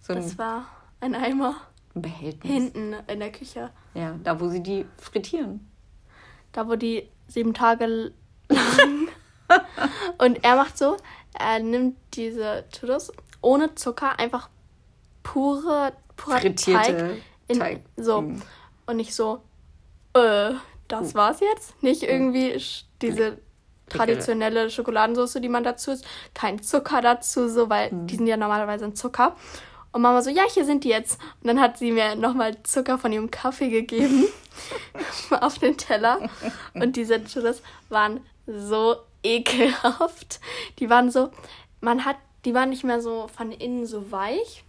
so 0.00 0.12
ein... 0.12 0.22
Das 0.22 0.38
war 0.38 0.68
ein 1.00 1.16
Eimer. 1.16 1.56
Ein 1.96 2.02
Behältnis. 2.02 2.52
Hinten 2.52 2.94
in 3.06 3.18
der 3.20 3.32
Küche. 3.32 3.70
Ja, 3.94 4.14
da 4.22 4.38
wo 4.38 4.48
sie 4.48 4.62
die 4.62 4.86
frittieren. 4.98 5.66
Da, 6.52 6.68
wo 6.68 6.76
die 6.76 7.08
sieben 7.26 7.54
Tage 7.54 8.12
lang. 8.48 9.08
und 10.18 10.44
er 10.44 10.56
macht 10.56 10.76
so, 10.78 10.96
er 11.38 11.58
nimmt 11.58 11.96
diese 12.14 12.64
Churros 12.70 13.12
ohne 13.40 13.74
Zucker, 13.74 14.18
einfach 14.18 14.48
pure, 15.22 15.92
purer 16.16 16.38
Frittierte 16.38 16.96
Teig. 16.96 17.22
In, 17.48 17.58
Teig. 17.58 17.80
So. 17.96 18.22
Mhm. 18.22 18.42
Und 18.86 18.96
nicht 18.96 19.14
so, 19.14 19.40
äh, 20.14 20.52
das 20.88 21.14
war's 21.14 21.40
jetzt. 21.40 21.82
Nicht 21.82 22.02
irgendwie 22.02 22.54
sch- 22.54 22.84
diese 23.02 23.38
traditionelle 23.88 24.70
Schokoladensauce, 24.70 25.34
die 25.40 25.48
man 25.48 25.64
dazu 25.64 25.92
isst. 25.92 26.04
Kein 26.34 26.62
Zucker 26.62 27.00
dazu, 27.00 27.48
so, 27.48 27.68
weil 27.70 27.90
die 27.92 28.16
sind 28.16 28.26
ja 28.26 28.36
normalerweise 28.36 28.84
in 28.84 28.94
Zucker. 28.94 29.36
Und 29.92 30.02
Mama 30.02 30.22
so, 30.22 30.30
ja, 30.30 30.42
hier 30.52 30.64
sind 30.64 30.84
die 30.84 30.88
jetzt. 30.88 31.18
Und 31.40 31.48
dann 31.48 31.60
hat 31.60 31.78
sie 31.78 31.92
mir 31.92 32.16
nochmal 32.16 32.62
Zucker 32.62 32.98
von 32.98 33.12
ihrem 33.12 33.30
Kaffee 33.30 33.68
gegeben 33.68 34.24
auf 35.30 35.58
den 35.58 35.76
Teller. 35.76 36.28
Und 36.74 36.96
diese 36.96 37.22
Churros 37.24 37.62
waren 37.88 38.20
so 38.46 38.96
ekelhaft. 39.22 40.40
Die 40.78 40.90
waren 40.90 41.10
so, 41.10 41.30
man 41.80 42.04
hat, 42.04 42.16
die 42.44 42.54
waren 42.54 42.70
nicht 42.70 42.84
mehr 42.84 43.00
so 43.00 43.28
von 43.28 43.52
innen 43.52 43.86
so 43.86 44.10
weich. 44.10 44.64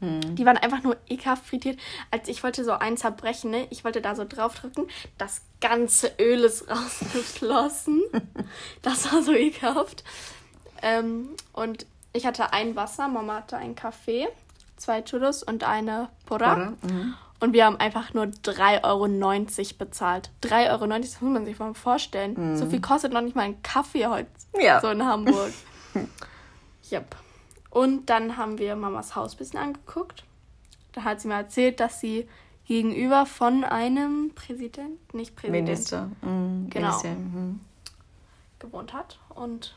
Die 0.00 0.44
waren 0.44 0.58
einfach 0.58 0.82
nur 0.82 0.98
ekelhaft 1.08 1.46
frittiert. 1.46 1.78
Als 2.10 2.28
ich 2.28 2.42
wollte 2.44 2.64
so 2.64 2.72
einen 2.72 2.98
zerbrechen, 2.98 3.50
ne? 3.50 3.66
ich 3.70 3.82
wollte 3.82 4.02
da 4.02 4.14
so 4.14 4.26
draufdrücken, 4.28 4.88
das 5.16 5.40
ganze 5.60 6.12
Öl 6.20 6.44
ist 6.44 6.68
rausgeflossen. 6.70 8.02
das 8.82 9.10
war 9.10 9.22
so 9.22 9.32
ekelhaft. 9.32 10.04
Ähm, 10.82 11.30
und 11.54 11.86
ich 12.12 12.26
hatte 12.26 12.52
ein 12.52 12.76
Wasser, 12.76 13.08
Mama 13.08 13.36
hatte 13.36 13.56
einen 13.56 13.74
Kaffee, 13.74 14.28
zwei 14.76 15.02
Churros 15.02 15.42
und 15.42 15.64
eine 15.64 16.08
Porra. 16.26 16.52
Oder? 16.52 16.72
Mhm. 16.82 17.14
Und 17.38 17.52
wir 17.52 17.66
haben 17.66 17.76
einfach 17.76 18.14
nur 18.14 18.24
3,90 18.24 18.84
Euro 18.84 19.06
bezahlt. 19.78 20.30
3,90 20.42 20.70
Euro, 20.70 20.86
das 20.86 21.20
muss 21.20 21.32
man 21.32 21.44
sich 21.44 21.58
mal 21.58 21.74
vorstellen. 21.74 22.56
So 22.56 22.66
viel 22.66 22.80
kostet 22.80 23.12
noch 23.12 23.20
nicht 23.20 23.36
mal 23.36 23.42
ein 23.42 23.62
Kaffee 23.62 24.06
heute 24.06 24.30
Ja. 24.58 24.80
so 24.80 24.88
in 24.88 25.04
Hamburg. 25.04 25.52
yep. 26.90 27.14
Und 27.70 28.06
dann 28.08 28.38
haben 28.38 28.58
wir 28.58 28.74
Mamas 28.74 29.14
Haus 29.16 29.34
ein 29.34 29.38
bisschen 29.38 29.58
angeguckt. 29.60 30.24
Da 30.92 31.04
hat 31.04 31.20
sie 31.20 31.28
mir 31.28 31.34
erzählt, 31.34 31.78
dass 31.78 32.00
sie 32.00 32.26
gegenüber 32.66 33.26
von 33.26 33.64
einem 33.64 34.32
Präsident, 34.34 35.12
nicht 35.12 35.36
Präsident, 35.36 35.66
Minister. 35.66 36.10
Mhm. 36.22 36.70
Genau. 36.70 36.88
Minister, 36.88 37.10
mhm. 37.10 37.60
gewohnt 38.58 38.94
hat. 38.94 39.18
Und 39.28 39.74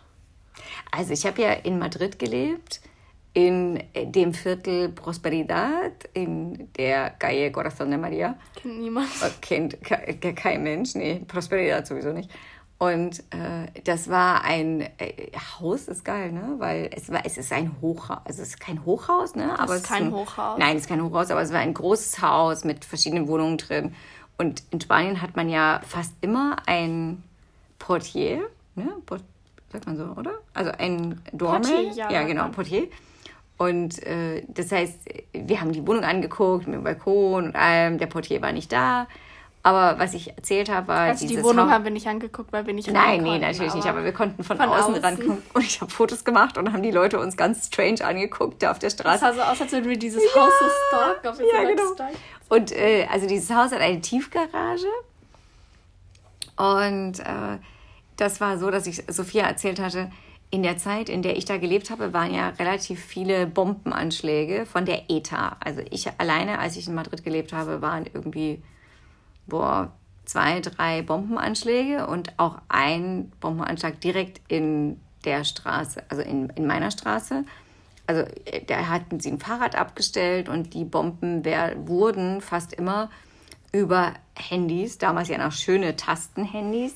Also 0.92 1.12
ich 1.12 1.26
habe 1.26 1.42
ja 1.42 1.52
in 1.52 1.78
Madrid 1.78 2.20
gelebt, 2.20 2.80
in 3.34 3.82
dem 3.96 4.34
Viertel 4.34 4.90
Prosperidad, 4.90 5.92
in 6.14 6.70
der 6.78 7.12
Calle 7.12 7.52
Corazón 7.52 7.90
de 7.92 7.98
María. 7.98 8.36
kennt 8.56 8.80
niemand. 8.80 9.08
Äh, 9.22 9.30
Kennt 9.42 9.84
ke- 9.84 10.16
ke- 10.20 10.34
kein 10.34 10.64
Mensch, 10.64 10.96
nee, 10.96 11.22
Prosperidad 11.28 11.86
sowieso 11.88 12.12
nicht. 12.12 12.30
Und 12.80 13.20
äh, 13.32 13.68
das 13.84 14.10
war 14.10 14.44
ein 14.46 14.82
äh, 15.00 15.32
Haus, 15.60 15.88
ist 15.90 16.06
geil, 16.06 16.32
ne? 16.32 16.56
Weil 16.60 16.90
es 16.96 17.12
war, 17.12 17.22
es 17.26 17.38
ist 17.38 17.52
ein 17.52 17.76
Hochhaus, 17.82 18.20
also 18.24 18.42
es 18.42 18.50
ist 18.50 18.60
kein 18.62 18.86
Hochhaus, 18.86 19.36
ne? 19.36 19.60
Aber 19.60 19.76
ist 19.76 19.84
es 19.84 19.88
kein 19.90 20.04
ein, 20.08 20.14
Hochhaus. 20.14 20.58
Nein, 20.58 20.78
es 20.78 20.84
ist 20.84 20.88
kein 20.88 21.04
Hochhaus, 21.04 21.30
aber 21.30 21.42
es 21.42 21.52
war 21.52 21.60
ein 21.60 21.74
großes 21.74 22.22
Haus 22.22 22.64
mit 22.64 22.86
verschiedenen 22.86 23.28
Wohnungen 23.28 23.58
drin. 23.58 23.94
Und 24.38 24.64
in 24.72 24.80
Spanien 24.80 25.22
hat 25.22 25.36
man 25.36 25.50
ja 25.50 25.82
fast 25.86 26.14
immer 26.22 26.56
ein 26.68 27.22
Portier, 27.78 28.44
ne? 28.76 28.90
Port, 29.06 29.24
sagt 29.72 29.86
man 29.86 29.98
so, 29.98 30.04
oder? 30.18 30.32
Also 30.54 30.72
ein 30.78 31.22
Dormel. 31.34 31.62
Portier, 31.70 31.92
ja, 31.92 32.12
ja 32.12 32.24
genau. 32.24 32.48
Portier. 32.50 32.88
Und 33.60 34.02
äh, 34.08 34.42
das 34.48 34.72
heißt, 34.72 35.00
wir 35.34 35.60
haben 35.62 35.72
die 35.74 35.86
Wohnung 35.86 36.04
angeguckt 36.06 36.66
mit 36.66 36.76
dem 36.78 36.84
Balkon 36.86 37.44
und 37.48 37.56
allem. 37.56 37.98
Der 38.00 38.08
Portier 38.08 38.42
war 38.42 38.52
nicht 38.54 38.72
da. 38.72 39.06
Aber 39.62 40.00
was 40.00 40.14
ich 40.14 40.30
erzählt 40.38 40.70
habe, 40.70 40.88
war 40.88 41.00
Also 41.00 41.28
die 41.28 41.44
Wohnung 41.44 41.66
Haus- 41.66 41.74
haben 41.74 41.84
wir 41.84 41.92
nicht 41.92 42.08
angeguckt, 42.08 42.54
weil 42.54 42.66
wir 42.66 42.74
nicht 42.74 42.90
Nein, 42.90 43.22
nee, 43.22 43.32
konnten, 43.32 43.42
natürlich 43.42 43.74
nicht. 43.74 43.86
Aber 43.88 44.06
wir 44.06 44.14
konnten 44.14 44.42
von, 44.46 44.56
von 44.56 44.70
außen, 44.70 44.94
außen. 44.94 45.04
rangucken. 45.04 45.44
Und 45.54 45.64
ich 45.66 45.82
habe 45.82 45.92
Fotos 45.92 46.24
gemacht 46.24 46.58
und 46.58 46.72
haben 46.72 46.82
die 46.82 46.92
Leute 46.92 47.20
uns 47.20 47.36
ganz 47.36 47.68
strange 47.68 48.02
angeguckt 48.06 48.64
da 48.64 48.72
auf 48.72 48.80
der 48.80 48.90
Das 48.90 48.98
Straße. 48.98 49.20
sah 49.20 49.34
so 49.34 49.42
aus, 49.42 49.62
als 49.62 49.72
würden 49.74 49.90
wir 49.90 50.00
dieses 50.00 50.24
Haus 50.34 50.52
so 50.58 50.66
stalken. 50.88 51.24
Wir 51.40 51.46
so 51.46 51.54
ja, 51.54 51.70
genau. 51.70 51.94
stalken. 51.94 52.18
Und 52.48 52.72
äh, 52.72 53.06
also 53.12 53.28
dieses 53.28 53.50
Haus 53.54 53.74
hat 53.74 53.82
eine 53.82 54.00
Tiefgarage. 54.00 54.88
Und 56.56 57.20
äh, 57.20 57.58
das 58.16 58.40
war 58.40 58.58
so, 58.58 58.72
dass 58.72 58.88
ich 58.88 59.04
Sophia 59.10 59.44
erzählt 59.46 59.80
hatte, 59.82 60.10
in 60.52 60.64
der 60.64 60.78
Zeit, 60.78 61.10
in 61.10 61.22
der 61.22 61.38
ich 61.38 61.46
da 61.46 61.58
gelebt 61.58 61.92
habe, 61.92 62.14
waren 62.14 62.34
ja 62.34 62.50
relativ 62.50 63.04
viele 63.04 63.46
Bombenanschläge 63.46 64.66
von 64.66 64.86
der 64.86 65.10
ETA. 65.10 65.58
Also 65.60 65.82
ich 65.92 66.10
alleine, 66.18 66.60
als 66.60 66.76
ich 66.76 66.88
in 66.88 66.96
Madrid 66.96 67.24
gelebt 67.24 67.54
habe, 67.54 67.82
waren 67.82 68.06
irgendwie 68.12 68.62
boah, 69.46 69.92
zwei, 70.26 70.60
drei 70.60 71.02
Bombenanschläge 71.02 72.08
und 72.08 72.34
auch 72.38 72.60
ein 72.68 73.32
Bombenanschlag 73.40 74.00
direkt 74.02 74.42
in 74.48 75.00
der 75.26 75.44
Straße, 75.44 76.04
also 76.10 76.24
in, 76.24 76.50
in 76.50 76.66
meiner 76.66 76.92
Straße. 76.92 77.46
Also 78.08 78.22
äh, 78.46 78.64
da 78.66 78.88
hatten 78.88 79.20
sie 79.20 79.32
ein 79.32 79.40
Fahrrad 79.40 79.76
abgestellt 79.76 80.50
und 80.50 80.74
die 80.74 80.86
Bomben 80.86 81.46
wer, 81.46 81.88
wurden 81.88 82.42
fast 82.42 82.74
immer 82.74 83.10
über 83.72 84.14
Handys, 84.36 84.98
damals 84.98 85.28
ja 85.30 85.38
noch 85.38 85.52
schöne 85.52 85.96
Tastenhandys, 85.96 86.96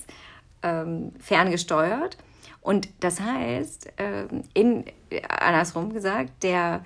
ähm, 0.64 1.12
ferngesteuert. 1.20 2.18
Und 2.64 2.88
das 3.02 3.20
heißt, 3.20 3.90
ähm, 3.98 4.44
in, 4.54 4.86
andersrum 5.28 5.94
gesagt, 5.94 6.44
der 6.44 6.84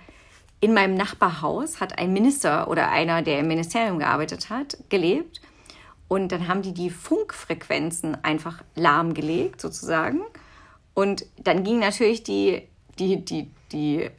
in 0.59 0.73
meinem 0.73 0.95
Nachbarhaus 0.95 1.79
hat 1.79 1.99
ein 1.99 2.11
Minister 2.13 2.67
oder 2.67 2.89
einer, 2.89 3.21
der 3.21 3.39
im 3.39 3.47
Ministerium 3.47 3.99
gearbeitet 3.99 4.49
hat, 4.49 4.77
gelebt. 4.89 5.39
Und 6.07 6.31
dann 6.31 6.47
haben 6.47 6.63
die 6.63 6.73
die 6.73 6.89
Funkfrequenzen 6.89 8.23
einfach 8.23 8.63
lahmgelegt, 8.75 9.61
sozusagen. 9.61 10.21
Und 10.95 11.27
dann 11.37 11.63
ging 11.63 11.77
natürlich 11.77 12.23
die, 12.23 12.63
die, 12.97 13.23
die, 13.23 13.51
die 13.71 14.01
äh, 14.01 14.11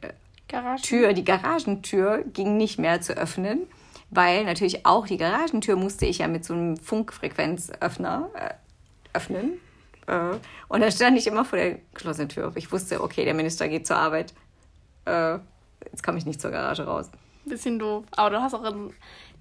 Garage. 0.47 0.83
Tür, 0.83 1.13
die 1.13 1.25
Garagentür 1.25 2.23
ging 2.23 2.55
nicht 2.55 2.79
mehr 2.79 3.01
zu 3.01 3.17
öffnen, 3.17 3.67
weil 4.11 4.45
natürlich 4.45 4.85
auch 4.85 5.07
die 5.07 5.17
Garagentür 5.17 5.75
musste 5.75 6.05
ich 6.05 6.19
ja 6.19 6.29
mit 6.29 6.45
so 6.45 6.53
einem 6.53 6.77
Funkfrequenzöffner 6.77 8.29
äh, 8.33 8.49
öffnen. 9.13 9.59
Äh, 10.09 10.37
und 10.67 10.81
dann 10.81 10.91
stand 10.91 11.17
ich 11.17 11.27
immer 11.27 11.45
vor 11.45 11.57
der 11.59 11.77
geschlossenen 11.93 12.29
Tür. 12.29 12.51
Ich 12.55 12.71
wusste, 12.71 13.01
okay, 13.01 13.25
der 13.25 13.33
Minister 13.33 13.67
geht 13.67 13.85
zur 13.87 13.97
Arbeit. 13.97 14.33
Äh, 15.05 15.37
jetzt 15.91 16.03
komme 16.03 16.17
ich 16.17 16.25
nicht 16.25 16.41
zur 16.41 16.51
Garage 16.51 16.83
raus. 16.83 17.09
Bisschen 17.45 17.79
doof. 17.79 18.03
Aber 18.15 18.29
du 18.31 18.41
hast 18.41 18.53
auch 18.53 18.73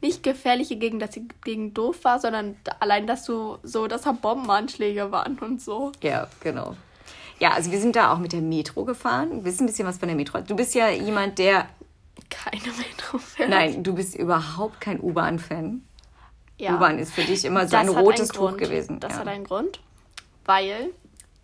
nicht 0.01 0.23
gefährliche 0.23 0.77
Gegend, 0.77 1.03
dass 1.03 1.11
die 1.11 1.27
Gegend 1.45 1.77
doof 1.77 2.05
war, 2.05 2.19
sondern 2.21 2.57
allein, 2.81 3.07
dass 3.07 3.25
du 3.25 3.59
so, 3.63 3.87
dass 3.89 4.03
da 4.03 4.13
Bombenanschläge 4.13 5.11
waren 5.11 5.39
und 5.39 5.61
so. 5.61 5.93
Ja, 6.03 6.29
genau. 6.41 6.77
Ja, 7.41 7.53
also 7.53 7.71
wir 7.71 7.81
sind 7.81 7.97
da 7.97 8.13
auch 8.13 8.19
mit 8.19 8.33
der 8.33 8.41
Metro 8.41 8.85
gefahren. 8.85 9.45
Wissen 9.45 9.65
ein 9.65 9.67
bisschen 9.67 9.87
was 9.87 9.99
von 9.99 10.09
der 10.09 10.17
Metro. 10.17 10.41
Du 10.41 10.57
bist 10.57 10.75
ja 10.75 10.89
jemand, 10.91 11.39
der. 11.39 11.67
Keine 12.31 12.63
Metro 12.77 13.19
fährt. 13.19 13.49
Nein, 13.49 13.83
du 13.83 13.95
bist 13.95 14.15
überhaupt 14.17 14.81
kein 14.81 15.01
U-Bahn-Fan. 15.01 15.83
ja. 16.59 16.75
U-Bahn 16.77 16.99
ist 16.99 17.13
für 17.13 17.23
dich 17.23 17.45
immer 17.45 17.67
so 17.67 17.73
Das 17.73 17.81
ein 17.81 17.89
rotes 17.89 18.29
Tuch 18.29 18.49
Grund. 18.49 18.59
gewesen. 18.59 19.01
Das 19.01 19.13
ja. 19.13 19.19
hat 19.21 19.29
einen 19.29 19.45
Grund, 19.45 19.81
weil 20.49 20.95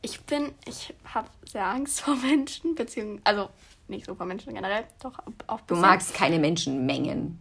ich 0.00 0.22
bin, 0.22 0.52
ich 0.64 0.94
habe 1.04 1.28
sehr 1.46 1.66
Angst 1.66 2.00
vor 2.00 2.16
Menschen, 2.16 2.74
beziehungsweise, 2.74 3.20
also 3.24 3.50
nicht 3.86 4.06
so 4.06 4.14
vor 4.14 4.24
Menschen 4.24 4.54
generell, 4.54 4.84
doch 5.02 5.18
auch 5.46 5.60
Du 5.66 5.76
magst 5.76 6.14
keine 6.14 6.38
Menschenmengen. 6.38 7.38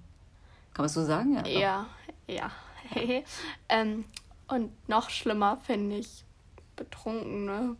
Kann 0.73 0.83
man 0.83 0.89
so 0.89 1.05
sagen? 1.05 1.41
Ja. 1.45 1.87
Ja, 2.27 2.27
ja. 2.27 2.51
ähm, 3.69 4.03
und 4.49 4.71
noch 4.89 5.09
schlimmer 5.09 5.57
finde 5.65 5.97
ich 5.97 6.25
Betrunkene. 6.75 7.77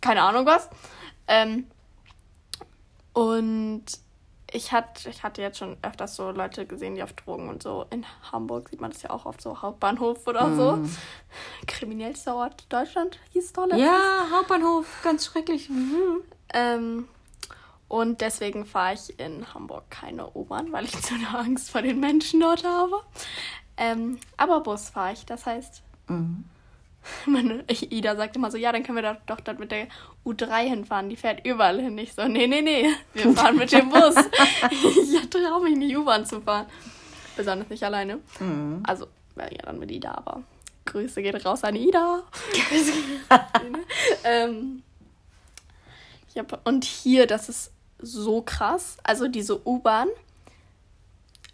Keine 0.00 0.22
Ahnung 0.22 0.46
was. 0.46 0.70
Ähm, 1.26 1.66
und 3.12 3.86
ich, 4.52 4.72
hat, 4.72 5.06
ich 5.06 5.22
hatte 5.22 5.42
jetzt 5.42 5.58
schon 5.58 5.76
öfters 5.82 6.16
so 6.16 6.30
Leute 6.30 6.66
gesehen, 6.66 6.94
die 6.94 7.02
auf 7.02 7.12
Drogen 7.14 7.48
und 7.48 7.62
so. 7.62 7.86
In 7.90 8.04
Hamburg 8.30 8.68
sieht 8.68 8.80
man 8.80 8.90
das 8.90 9.02
ja 9.02 9.10
auch 9.10 9.26
oft 9.26 9.40
so 9.40 9.60
Hauptbahnhof 9.60 10.26
oder 10.26 10.54
so. 10.54 10.78
Kriminellster 11.66 12.36
Ort 12.36 12.66
Deutschland 12.68 13.18
hieß 13.32 13.52
doch 13.52 13.64
letztens. 13.66 13.82
Ja, 13.86 14.26
Hauptbahnhof, 14.30 14.86
ganz 15.02 15.26
schrecklich. 15.26 15.68
Mhm. 15.68 16.20
Ähm, 16.54 17.08
und 17.88 18.20
deswegen 18.20 18.66
fahre 18.66 18.94
ich 18.94 19.18
in 19.18 19.52
Hamburg 19.54 19.90
keine 19.90 20.30
U-Bahn, 20.30 20.72
weil 20.72 20.84
ich 20.84 20.92
zu 21.02 21.14
eine 21.14 21.36
Angst 21.36 21.70
vor 21.70 21.82
den 21.82 22.00
Menschen 22.00 22.40
dort 22.40 22.64
habe. 22.64 23.00
Ähm, 23.76 24.18
aber 24.36 24.60
Bus 24.60 24.90
fahre 24.90 25.12
ich. 25.12 25.26
Das 25.26 25.44
heißt, 25.46 25.82
Mhm. 26.08 26.44
meine 27.26 27.64
ich, 27.68 27.92
Ida 27.92 28.16
sagt 28.16 28.36
immer 28.36 28.50
so, 28.50 28.56
ja, 28.56 28.72
dann 28.72 28.82
können 28.82 28.96
wir 28.96 29.14
doch, 29.14 29.20
doch 29.26 29.40
dort 29.40 29.58
mit 29.58 29.70
der 29.70 29.88
U3 30.24 30.68
hinfahren. 30.68 31.08
Die 31.08 31.16
fährt 31.16 31.46
überall 31.46 31.80
hin. 31.80 31.96
Ich 31.98 32.14
so, 32.14 32.26
nee, 32.26 32.46
nee, 32.46 32.62
nee, 32.62 32.88
wir 33.14 33.32
fahren 33.32 33.56
mit 33.56 33.72
dem 33.72 33.88
Bus. 33.88 34.14
ich 34.70 35.30
traue 35.30 35.62
mich 35.62 35.76
nicht, 35.76 35.96
U-Bahn 35.96 36.26
zu 36.26 36.40
fahren. 36.40 36.66
Besonders 37.36 37.68
nicht 37.68 37.82
alleine. 37.82 38.18
Mhm. 38.40 38.82
Also, 38.86 39.06
ja, 39.36 39.62
dann 39.62 39.78
mit 39.78 39.90
Ida, 39.90 40.12
aber 40.12 40.42
Grüße 40.86 41.22
geht 41.22 41.44
raus 41.44 41.64
an 41.64 41.76
Ida. 41.76 42.22
ähm, 44.24 44.82
ja, 46.34 46.44
und 46.64 46.84
hier, 46.84 47.26
das 47.26 47.48
ist 47.48 47.72
so 47.98 48.42
krass. 48.42 48.96
Also 49.02 49.28
diese 49.28 49.66
U-Bahn 49.66 50.08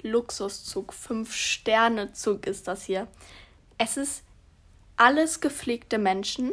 Luxuszug, 0.02 0.92
Fünf-Sterne-Zug 0.92 2.46
ist 2.46 2.68
das 2.68 2.84
hier. 2.84 3.06
Es 3.78 3.96
ist 3.96 4.24
alles 4.96 5.40
gepflegte 5.40 5.98
Menschen. 5.98 6.52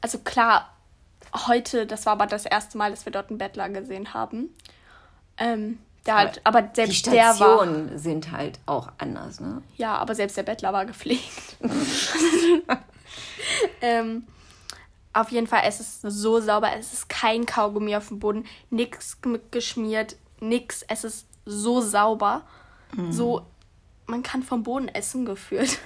Also 0.00 0.18
klar, 0.18 0.74
heute, 1.46 1.86
das 1.86 2.06
war 2.06 2.14
aber 2.14 2.26
das 2.26 2.46
erste 2.46 2.78
Mal, 2.78 2.90
dass 2.90 3.04
wir 3.04 3.12
dort 3.12 3.30
einen 3.30 3.38
Bettler 3.38 3.68
gesehen 3.68 4.14
haben. 4.14 4.54
Ähm, 5.36 5.78
der 6.06 6.16
halt, 6.16 6.40
aber 6.44 6.68
selbst 6.74 7.06
die 7.06 7.10
der 7.10 7.38
war. 7.40 7.98
Sind 7.98 8.30
halt 8.30 8.58
auch 8.66 8.88
anders, 8.98 9.40
ne? 9.40 9.62
Ja, 9.76 9.96
aber 9.96 10.14
selbst 10.14 10.36
der 10.36 10.42
Bettler 10.42 10.72
war 10.72 10.84
gepflegt. 10.84 11.56
ähm, 13.80 14.26
auf 15.14 15.30
jeden 15.30 15.46
Fall, 15.46 15.62
es 15.64 15.80
ist 15.80 16.02
so 16.02 16.40
sauber. 16.40 16.70
Es 16.76 16.92
ist 16.92 17.08
kein 17.08 17.46
Kaugummi 17.46 17.96
auf 17.96 18.08
dem 18.08 18.18
Boden, 18.18 18.44
nichts 18.68 19.18
geschmiert, 19.50 20.16
nix. 20.40 20.84
Es 20.88 21.04
ist 21.04 21.26
so 21.46 21.80
sauber. 21.80 22.42
So, 23.10 23.44
man 24.06 24.22
kann 24.22 24.42
vom 24.42 24.62
Boden 24.62 24.88
essen 24.88 25.24
gefühlt. 25.24 25.78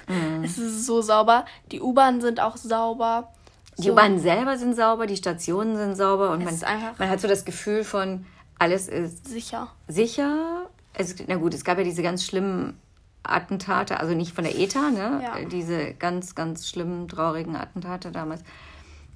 Es 0.43 0.57
ist 0.57 0.85
so 0.85 1.01
sauber. 1.01 1.45
Die 1.71 1.81
U-Bahnen 1.81 2.21
sind 2.21 2.39
auch 2.39 2.57
sauber. 2.57 3.31
Die 3.77 3.83
So- 3.83 3.91
U-Bahnen 3.93 4.19
selber 4.19 4.57
sind 4.57 4.75
sauber, 4.75 5.07
die 5.07 5.15
Stationen 5.17 5.75
sind 5.77 5.95
sauber 5.95 6.31
und 6.31 6.43
man, 6.43 6.53
ist 6.53 6.63
einfach- 6.65 6.99
man 6.99 7.09
hat 7.09 7.21
so 7.21 7.27
das 7.27 7.45
Gefühl 7.45 7.83
von, 7.83 8.25
alles 8.57 8.87
ist 8.89 9.27
Sicher. 9.27 9.69
sicher. 9.87 10.67
Es, 10.93 11.15
na 11.27 11.35
gut, 11.35 11.53
es 11.53 11.63
gab 11.63 11.77
ja 11.77 11.83
diese 11.85 12.01
ganz 12.03 12.25
schlimmen 12.25 12.77
Attentate, 13.23 13.99
also 13.99 14.13
nicht 14.15 14.33
von 14.33 14.43
der 14.43 14.57
ETA, 14.57 14.89
ne? 14.91 15.21
Ja. 15.23 15.45
Diese 15.45 15.93
ganz, 15.93 16.35
ganz 16.35 16.67
schlimmen, 16.67 17.07
traurigen 17.07 17.55
Attentate 17.55 18.11
damals 18.11 18.41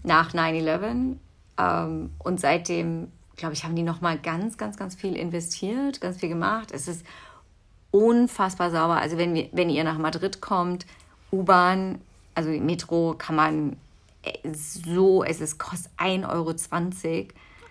nach 0.04 0.34
9-11. 0.34 1.18
Ähm, 1.58 2.12
und 2.20 2.40
seitdem, 2.40 3.12
glaube 3.36 3.54
ich, 3.54 3.64
haben 3.66 3.76
die 3.76 3.84
nochmal 3.84 4.18
ganz, 4.18 4.58
ganz, 4.58 4.78
ganz 4.78 4.96
viel 4.96 5.16
investiert, 5.16 6.00
ganz 6.00 6.18
viel 6.20 6.30
gemacht. 6.30 6.72
Es 6.72 6.88
ist 6.88 7.06
unfassbar 7.94 8.72
sauber. 8.72 8.98
Also 8.98 9.18
wenn, 9.18 9.36
wir, 9.36 9.50
wenn 9.52 9.70
ihr 9.70 9.84
nach 9.84 10.00
Madrid 10.00 10.42
kommt, 10.42 10.86
U-Bahn, 11.32 12.02
also 12.34 12.50
Metro, 12.50 13.14
kann 13.16 13.36
man 13.36 13.78
äh, 14.24 14.52
so, 14.52 15.24
es 15.24 15.40
ist, 15.40 15.60
kostet 15.60 15.92
1,20 16.00 16.30
Euro 16.30 16.56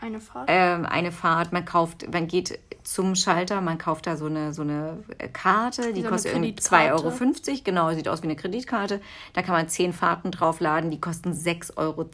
Eine 0.01 0.21
Fahrt. 0.21 0.49
ähm, 0.49 0.87
eine 0.87 1.11
Fahrt, 1.11 1.53
man 1.53 1.65
kauft, 1.65 2.11
man 2.13 2.29
geht 2.29 2.59
zum 2.85 3.17
Schalter, 3.17 3.61
man 3.61 3.79
kauft 3.79 4.07
da 4.07 4.17
so 4.17 4.27
eine, 4.27 4.55
so 4.55 4.63
eine 4.63 5.03
äh, 5.19 5.29
Karte, 5.29 5.93
die 5.93 6.03
So 6.03 6.09
kostet 6.09 6.33
irgendwie 6.33 6.55
Kreditkarte. 6.55 7.09
2,50 7.09 7.49
Euro, 7.51 7.61
genau, 7.65 7.93
sieht 7.93 8.09
aus 8.09 8.23
wie 8.23 8.27
eine 8.27 8.37
Kreditkarte. 8.37 9.01
Da 9.33 9.43
kann 9.43 9.55
man 9.55 9.69
10 9.69 9.93
Fahrten 9.93 10.31
draufladen, 10.31 10.93
die 10.93 11.01
kosten 11.01 11.33
6,10 11.33 11.77
Euro. 11.77 12.09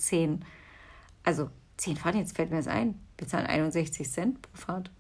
Also 1.25 1.50
10 1.77 1.97
Fahrten, 1.99 2.19
jetzt 2.19 2.37
fällt 2.37 2.50
mir 2.50 2.57
das 2.57 2.69
ein, 2.69 2.99
wir 3.19 3.29
zahlen 3.29 3.47
61 3.47 4.11
Cent 4.11 4.41
pro 4.41 4.57
Fahrt. 4.57 4.91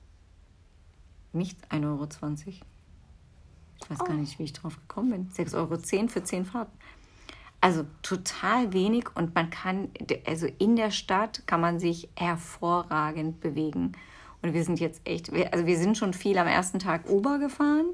Nicht 1.32 1.56
1,20 1.70 1.86
Euro. 1.86 2.06
Ich 3.82 3.90
weiß 3.90 3.98
gar 3.98 4.14
nicht, 4.14 4.38
wie 4.38 4.44
ich 4.44 4.52
drauf 4.52 4.76
gekommen 4.76 5.10
bin. 5.10 5.46
6,10 5.46 5.54
Euro 5.56 6.08
für 6.08 6.24
10 6.24 6.44
Fahrten. 6.44 6.76
Also 7.60 7.84
total 8.02 8.72
wenig 8.72 9.06
und 9.16 9.34
man 9.34 9.50
kann, 9.50 9.90
also 10.26 10.46
in 10.58 10.76
der 10.76 10.90
Stadt 10.92 11.42
kann 11.46 11.60
man 11.60 11.80
sich 11.80 12.08
hervorragend 12.14 13.40
bewegen. 13.40 13.92
Und 14.42 14.54
wir 14.54 14.62
sind 14.62 14.78
jetzt 14.78 15.00
echt, 15.04 15.32
also 15.52 15.66
wir 15.66 15.78
sind 15.78 15.98
schon 15.98 16.14
viel 16.14 16.38
am 16.38 16.46
ersten 16.46 16.78
Tag 16.78 17.08
Uber 17.08 17.38
gefahren, 17.38 17.86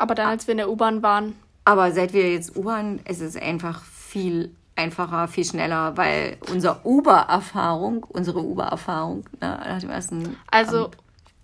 Aber 0.00 0.16
dann, 0.16 0.28
als 0.28 0.48
wir 0.48 0.52
in 0.52 0.58
der 0.58 0.70
U-Bahn 0.70 1.02
waren, 1.02 1.36
aber 1.64 1.92
seit 1.92 2.12
wir 2.12 2.30
jetzt 2.32 2.56
U-Bahn, 2.56 3.00
es 3.04 3.20
ist 3.20 3.40
einfach 3.40 3.84
viel 3.84 4.54
einfacher, 4.76 5.28
viel 5.28 5.44
schneller, 5.44 5.96
weil 5.96 6.36
unsere 6.50 6.80
Uber-Erfahrung, 6.84 8.04
unsere 8.04 8.40
Uber-Erfahrung 8.42 9.24
ne, 9.40 9.60
nach 9.64 9.80
dem 9.80 9.90
ersten 9.90 10.36
also 10.50 10.90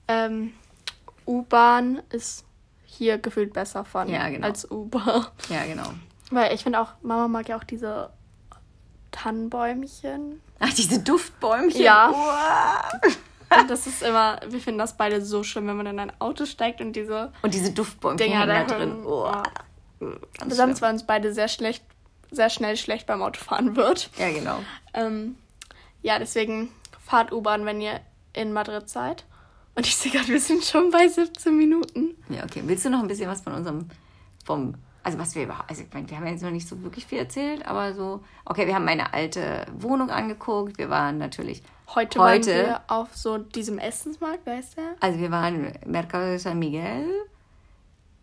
ähm, 0.09 0.53
U-Bahn 1.27 2.03
ist 2.11 2.45
hier 2.91 3.19
gefühlt 3.19 3.53
besser 3.53 3.85
von 3.85 4.09
Ja, 4.09 4.29
genau. 4.29 4.47
als 4.47 4.71
Uber. 4.71 5.33
ja 5.49 5.65
genau. 5.65 5.89
Weil 6.31 6.55
ich 6.55 6.63
finde 6.63 6.81
auch, 6.81 6.93
Mama 7.03 7.29
mag 7.29 7.49
ja 7.49 7.57
auch 7.57 7.65
diese 7.65 8.11
Tannenbäumchen. 9.11 10.41
Ach, 10.61 10.73
diese 10.73 11.01
Duftbäumchen. 11.03 11.81
Ja. 11.83 12.13
Und 13.59 13.69
das 13.69 13.87
ist 13.87 14.03
immer, 14.03 14.41
wir 14.47 14.61
finden 14.61 14.79
das 14.79 14.97
beide 14.97 15.21
so 15.25 15.43
schlimm, 15.43 15.67
wenn 15.67 15.77
man 15.77 15.87
in 15.87 15.99
ein 15.99 16.13
Auto 16.21 16.47
steigt 16.47 16.81
und 16.81 16.93
diese 16.95 17.33
Und 17.43 17.53
diese 17.55 17.73
Duftbäumchen 17.73 18.19
Dinger 18.29 18.47
da 18.47 18.65
drin. 18.65 19.03
Ganz 19.05 20.21
Besonders 20.49 20.79
schlimm. 20.79 20.81
weil 20.83 20.93
uns 20.93 21.07
beide 21.07 21.33
sehr 21.35 21.49
schlecht, 21.49 21.85
sehr 22.31 22.49
schnell 22.51 22.77
schlecht 22.77 23.07
beim 23.07 23.23
Autofahren 23.23 23.75
wird. 23.77 24.11
Ja, 24.19 24.31
genau. 24.31 24.61
Ähm, 24.95 25.37
ja, 26.03 26.19
deswegen 26.19 26.71
fahrt 27.05 27.33
U-Bahn, 27.33 27.67
wenn 27.67 27.81
ihr 27.81 28.01
in 28.33 28.53
Madrid 28.53 28.89
seid. 28.89 29.25
Und 29.81 29.87
ich 29.87 29.97
sehe 29.97 30.13
gerade, 30.13 30.29
wir 30.29 30.41
sind 30.41 30.63
schon 30.63 30.91
bei 30.91 31.09
17 31.09 31.57
Minuten. 31.57 32.15
Ja, 32.29 32.45
okay. 32.45 32.63
Willst 32.67 32.85
du 32.85 32.91
noch 32.91 33.01
ein 33.01 33.09
bisschen 33.09 33.31
was 33.31 33.41
von 33.41 33.55
unserem, 33.55 33.87
vom, 34.45 34.75
also 35.03 35.19
was 35.19 35.35
wir 35.35 35.45
überhaupt, 35.45 35.71
also 35.71 35.85
ich 35.85 35.89
meine, 35.95 36.07
wir 36.11 36.19
haben 36.19 36.27
ja 36.27 36.33
jetzt 36.33 36.43
noch 36.43 36.51
nicht 36.51 36.69
so 36.69 36.83
wirklich 36.83 37.07
viel 37.07 37.17
erzählt, 37.17 37.65
aber 37.65 37.95
so, 37.95 38.23
okay, 38.45 38.67
wir 38.67 38.75
haben 38.75 38.85
meine 38.85 39.15
alte 39.15 39.65
Wohnung 39.79 40.11
angeguckt, 40.11 40.77
wir 40.77 40.91
waren 40.91 41.17
natürlich, 41.17 41.63
Heute, 41.95 42.21
Heute? 42.21 42.51
waren 42.51 42.67
wir 42.67 42.81
auf 42.89 43.17
so 43.17 43.39
diesem 43.39 43.79
Essensmarkt, 43.79 44.41
wer 44.45 44.59
ist 44.59 44.77
der? 44.77 44.97
also 45.01 45.19
wir 45.19 45.31
waren 45.31 45.65
im 45.65 45.91
Mercado 45.91 46.27
de 46.27 46.37
San 46.37 46.59
Miguel, 46.59 47.09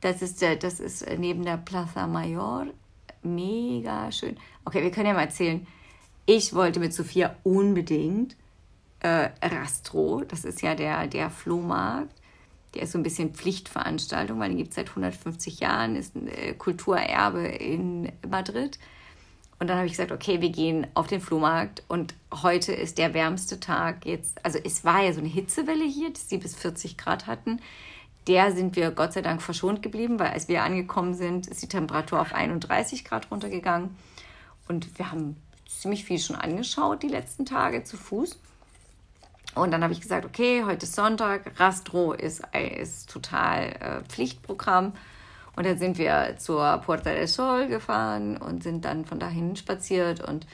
das 0.02 0.22
ist, 0.22 0.40
der, 0.44 0.58
das 0.58 0.80
ist 0.80 1.08
neben 1.18 1.44
der 1.44 1.58
Plaza 1.58 2.06
Mayor, 2.06 2.68
mega 3.24 4.12
schön. 4.12 4.38
Okay, 4.64 4.84
wir 4.84 4.92
können 4.92 5.08
ja 5.08 5.14
mal 5.16 5.22
erzählen, 5.22 5.66
ich 6.28 6.54
wollte 6.54 6.80
mit 6.80 6.94
Sophia 6.94 7.36
unbedingt 7.42 8.36
äh, 9.00 9.30
Rastro, 9.42 10.24
das 10.28 10.46
ist 10.46 10.62
ja 10.62 10.76
der, 10.76 11.08
der 11.08 11.30
Flohmarkt, 11.30 12.14
der 12.74 12.84
ist 12.84 12.92
so 12.92 13.00
ein 13.00 13.04
bisschen 13.04 13.34
Pflichtveranstaltung, 13.34 14.40
weil 14.40 14.50
den 14.50 14.58
gibt 14.58 14.70
es 14.70 14.76
seit 14.76 14.90
150 14.90 15.60
Jahren, 15.60 15.96
ist 15.96 16.16
ein 16.16 16.28
äh, 16.28 16.54
Kulturerbe 16.54 17.48
in 17.48 18.12
Madrid. 18.28 18.78
Und 19.60 19.68
dann 19.68 19.78
habe 19.78 19.88
ich 19.88 19.94
gesagt, 19.94 20.12
okay, 20.12 20.42
wir 20.42 20.50
gehen 20.50 20.86
auf 20.94 21.08
den 21.08 21.20
Flohmarkt 21.20 21.84
und 21.88 22.14
heute 22.44 22.74
ist 22.74 23.00
der 23.00 23.16
wärmste 23.16 23.60
Tag 23.60 24.06
jetzt. 24.06 24.44
Also 24.46 24.60
es 24.64 24.86
war 24.86 25.02
ja 25.02 25.14
so 25.14 25.20
eine 25.20 25.30
Hitzewelle 25.30 25.86
hier, 25.86 26.12
dass 26.12 26.30
sie 26.30 26.38
bis 26.38 26.56
40 26.56 26.98
Grad 26.98 27.26
hatten. 27.26 27.60
Der 28.28 28.52
sind 28.52 28.76
wir 28.76 28.92
Gott 28.92 29.14
sei 29.14 29.22
Dank 29.22 29.42
verschont 29.42 29.82
geblieben, 29.82 30.20
weil 30.20 30.30
als 30.30 30.48
wir 30.48 30.62
angekommen 30.62 31.16
sind, 31.16 31.48
ist 31.48 31.64
die 31.64 31.70
Temperatur 31.70 32.22
auf 32.22 32.34
31 32.34 33.06
Grad 33.06 33.32
runtergegangen. 33.32 33.96
Und 34.68 35.00
wir 35.00 35.12
haben 35.12 35.38
ziemlich 35.68 36.06
viel 36.06 36.20
schon 36.20 36.36
angeschaut 36.36 37.02
die 37.02 37.08
letzten 37.08 37.46
Tage 37.46 37.84
zu 37.84 37.98
Fuß. 37.98 38.38
Und 39.58 39.72
dann 39.72 39.84
habe 39.84 39.94
ich 39.94 40.02
gesagt, 40.02 40.26
okay, 40.26 40.64
heute 40.66 40.86
ist 40.86 40.96
Sonntag, 40.96 41.60
Rastro 41.60 42.14
ist, 42.14 42.42
ist 42.54 43.10
total 43.10 43.64
äh, 43.80 44.04
Pflichtprogramm. 44.08 44.94
Und 45.56 45.66
dann 45.66 45.78
sind 45.78 45.98
wir 45.98 46.36
zur 46.38 46.78
Puerta 46.86 47.12
del 47.12 47.28
Sol 47.28 47.68
gefahren 47.68 48.38
und 48.38 48.62
sind 48.62 48.86
dann 48.86 49.06
von 49.06 49.20
dahin 49.20 49.56
spaziert. 49.56 50.22
Und 50.22 50.46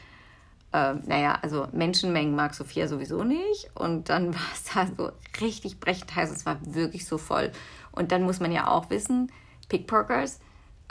äh, 0.72 0.94
naja, 1.06 1.38
also 1.42 1.68
Menschenmengen 1.74 2.36
mag 2.36 2.56
Sophia 2.56 2.88
sowieso 2.88 3.24
nicht. 3.24 3.70
Und 3.76 4.10
dann 4.10 4.34
war 4.34 4.42
es 4.54 4.64
da 4.74 4.88
so 4.98 5.12
richtig 5.42 5.80
brechend 5.80 6.16
heiß. 6.16 6.32
Es 6.32 6.46
war 6.46 6.58
wirklich 6.66 7.06
so 7.06 7.18
voll. 7.18 7.52
Und 7.92 8.12
dann 8.12 8.24
muss 8.24 8.40
man 8.40 8.52
ja 8.52 8.68
auch 8.70 8.90
wissen, 8.90 9.32
Pickpockers, 9.70 10.40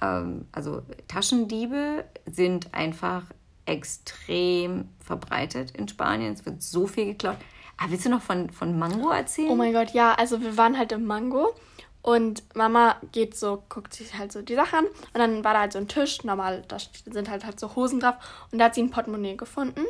ähm, 0.00 0.46
also 0.52 0.82
Taschendiebe, 1.08 2.04
sind 2.26 2.74
einfach 2.74 3.24
extrem 3.64 4.88
verbreitet 5.00 5.70
in 5.72 5.88
Spanien. 5.88 6.32
Es 6.32 6.44
wird 6.44 6.62
so 6.62 6.86
viel 6.86 7.06
geklaut. 7.06 7.36
Ah, 7.78 7.86
willst 7.88 8.06
du 8.06 8.10
noch 8.10 8.22
von, 8.22 8.50
von 8.50 8.78
Mango 8.78 9.10
erzählen? 9.10 9.50
Oh 9.50 9.54
mein 9.54 9.72
Gott, 9.72 9.90
ja, 9.90 10.14
also 10.14 10.40
wir 10.40 10.56
waren 10.56 10.78
halt 10.78 10.92
im 10.92 11.04
Mango 11.04 11.54
und 12.02 12.42
Mama 12.54 12.96
geht 13.12 13.36
so, 13.36 13.62
guckt 13.68 13.94
sich 13.94 14.16
halt 14.18 14.32
so 14.32 14.42
die 14.42 14.54
Sachen 14.54 14.80
an 14.80 14.84
und 14.86 15.18
dann 15.18 15.44
war 15.44 15.54
da 15.54 15.60
halt 15.60 15.72
so 15.72 15.78
ein 15.78 15.88
Tisch, 15.88 16.24
normal, 16.24 16.62
da 16.68 16.76
sind 17.06 17.28
halt 17.30 17.44
halt 17.44 17.58
so 17.58 17.74
Hosen 17.74 18.00
drauf 18.00 18.14
und 18.50 18.58
da 18.58 18.66
hat 18.66 18.74
sie 18.74 18.82
ein 18.82 18.90
Portemonnaie 18.90 19.36
gefunden 19.36 19.84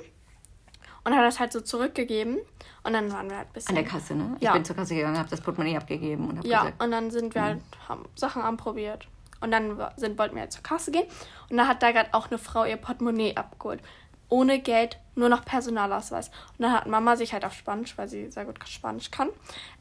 und 1.05 1.15
hat 1.15 1.25
das 1.25 1.41
halt 1.41 1.53
so 1.53 1.61
zurückgegeben 1.61 2.39
und 2.85 2.93
dann 2.93 3.13
waren 3.13 3.29
wir 3.29 3.37
halt 3.39 3.49
ein 3.49 3.53
bisschen... 3.53 3.77
An 3.77 3.83
der 3.83 3.91
Kasse, 3.91 4.15
ne? 4.15 4.37
Ja. 4.41 4.51
Ich 4.51 4.55
bin 4.55 4.65
zur 4.65 4.77
Kasse 4.77 4.95
gegangen, 4.95 5.19
habe 5.19 5.29
das 5.29 5.41
Portemonnaie 5.41 5.77
abgegeben 5.77 6.29
und 6.29 6.39
habe 6.39 6.49
Ja, 6.49 6.61
gesagt, 6.61 6.83
und 6.83 6.91
dann 6.91 7.11
sind 7.11 7.35
wir 7.35 7.43
halt, 7.43 7.61
haben 7.89 8.05
Sachen 8.15 8.43
anprobiert. 8.43 9.07
Und 9.41 9.51
dann 9.51 9.77
sind, 9.97 10.19
wollten 10.19 10.37
wir 10.37 10.43
halt 10.43 10.53
zur 10.53 10.63
Kasse 10.63 10.93
gehen. 10.93 11.07
Und 11.51 11.57
da 11.57 11.67
hat 11.67 11.83
da 11.83 11.91
gerade 11.91 12.15
auch 12.15 12.29
eine 12.29 12.39
Frau 12.39 12.65
ihr 12.65 12.77
Portemonnaie 12.77 13.35
abgeholt. 13.35 13.81
Ohne 14.29 14.61
Geld, 14.61 14.99
nur 15.15 15.29
noch 15.29 15.45
Personalausweis. 15.45 16.29
Und 16.29 16.61
dann 16.61 16.73
hat 16.73 16.87
Mama 16.87 17.17
sich 17.17 17.33
halt 17.33 17.45
auf 17.45 17.53
Spanisch, 17.53 17.97
weil 17.97 18.09
sie 18.09 18.31
sehr 18.31 18.45
gut 18.45 18.59
Spanisch 18.67 19.11
kann, 19.11 19.29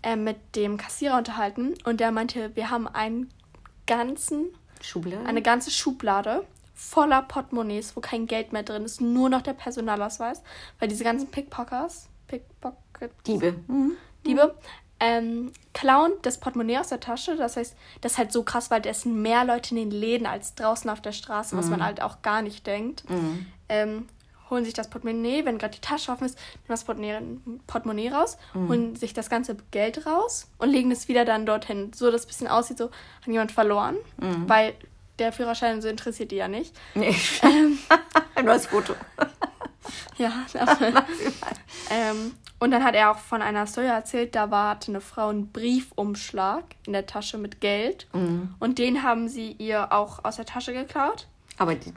äh, 0.04 0.16
mit 0.16 0.56
dem 0.56 0.78
Kassierer 0.78 1.18
unterhalten. 1.18 1.76
Und 1.86 2.00
der 2.00 2.12
meinte, 2.12 2.56
wir 2.56 2.70
haben 2.70 2.88
einen 2.88 3.30
ganzen, 3.88 4.48
Schublade. 4.82 5.26
eine 5.26 5.42
ganze 5.42 5.72
Schublade 5.72 6.46
voller 6.74 7.22
Portemonnaies, 7.22 7.96
wo 7.96 8.02
kein 8.02 8.26
Geld 8.26 8.54
mehr 8.54 8.64
drin 8.64 8.84
ist, 8.84 9.02
nur 9.02 9.30
noch 9.30 9.42
der 9.42 9.54
Personalausweis. 9.54 10.42
Weil 10.80 10.88
diese 10.88 11.04
ganzen 11.04 11.30
Pickpockers, 11.30 12.08
Pickpocket, 12.28 13.12
Diebe. 13.28 13.56
Mhm. 13.68 13.94
Diebe, 14.26 14.56
ähm, 15.00 15.52
klauen 15.74 16.12
das 16.22 16.40
Portemonnaie 16.40 16.78
aus 16.78 16.90
der 16.90 17.00
Tasche. 17.00 17.36
Das 17.36 17.58
heißt, 17.58 17.76
das 18.02 18.14
ist 18.14 18.18
halt 18.18 18.32
so 18.32 18.44
krass, 18.44 18.70
weil 18.70 18.86
es 18.86 19.02
sind 19.02 19.20
mehr 19.20 19.46
Leute 19.46 19.72
in 19.72 19.78
den 19.78 19.92
Läden 19.92 20.28
als 20.28 20.54
draußen 20.56 20.90
auf 20.90 21.02
der 21.02 21.12
Straße, 21.12 21.58
was 21.58 21.70
man 21.70 21.84
halt 21.84 22.02
auch 22.02 22.22
gar 22.22 22.42
nicht 22.42 22.68
denkt. 22.68 23.04
Ähm, 23.68 24.08
holen 24.52 24.64
sich 24.66 24.74
das 24.76 24.90
Portemonnaie, 24.90 25.46
wenn 25.46 25.58
gerade 25.58 25.74
die 25.74 25.82
Tasche 25.82 26.12
offen 26.12 26.26
ist, 26.26 26.36
nehmen 26.36 26.68
das 26.68 26.84
Portemonnaie, 26.84 27.22
Portemonnaie 27.66 28.10
raus, 28.10 28.38
Mhm. 28.54 28.68
holen 28.70 28.96
sich 28.96 29.14
das 29.14 29.30
ganze 29.30 29.56
Geld 29.72 30.06
raus 30.06 30.48
und 30.60 30.70
legen 30.70 30.92
es 30.92 31.08
wieder 31.08 31.26
dann 31.26 31.46
dorthin, 31.48 31.92
so 31.94 32.12
dass 32.12 32.22
es 32.22 32.26
ein 32.26 32.30
bisschen 32.30 32.48
aussieht, 32.48 32.78
so 32.78 32.86
hat 32.86 33.28
jemand 33.28 33.52
verloren, 33.52 33.96
Mhm. 34.18 34.48
weil 34.48 34.74
der 35.20 35.32
Führerschein 35.32 35.82
so 35.82 35.88
interessiert 35.88 36.32
die 36.32 36.36
ja 36.38 36.48
nicht. 36.48 36.76
Nee. 36.96 37.16
Ähm. 37.44 37.80
Nur 38.36 38.44
das 38.54 38.68
Foto. 38.68 38.94
Ja, 40.18 40.32
aber, 40.60 41.06
ähm, 41.90 42.34
und 42.60 42.72
dann 42.72 42.84
hat 42.84 42.94
er 42.96 43.12
auch 43.12 43.18
von 43.18 43.42
einer 43.42 43.66
Story 43.66 43.88
erzählt, 43.88 44.36
da 44.36 44.52
war 44.52 44.70
hatte 44.72 44.92
eine 44.92 45.02
Frau 45.02 45.30
einen 45.30 45.52
Briefumschlag 45.52 46.64
in 46.86 46.94
der 46.94 47.06
Tasche 47.08 47.38
mit 47.38 47.60
Geld 47.62 48.08
Mhm. 48.14 48.54
und 48.60 48.78
den 48.78 49.04
haben 49.04 49.28
sie 49.28 49.52
ihr 49.54 49.92
auch 49.92 50.24
aus 50.24 50.36
der 50.38 50.46
Tasche 50.46 50.74
geklaut. 50.74 51.28
Aber 51.58 51.76
die, 51.76 51.94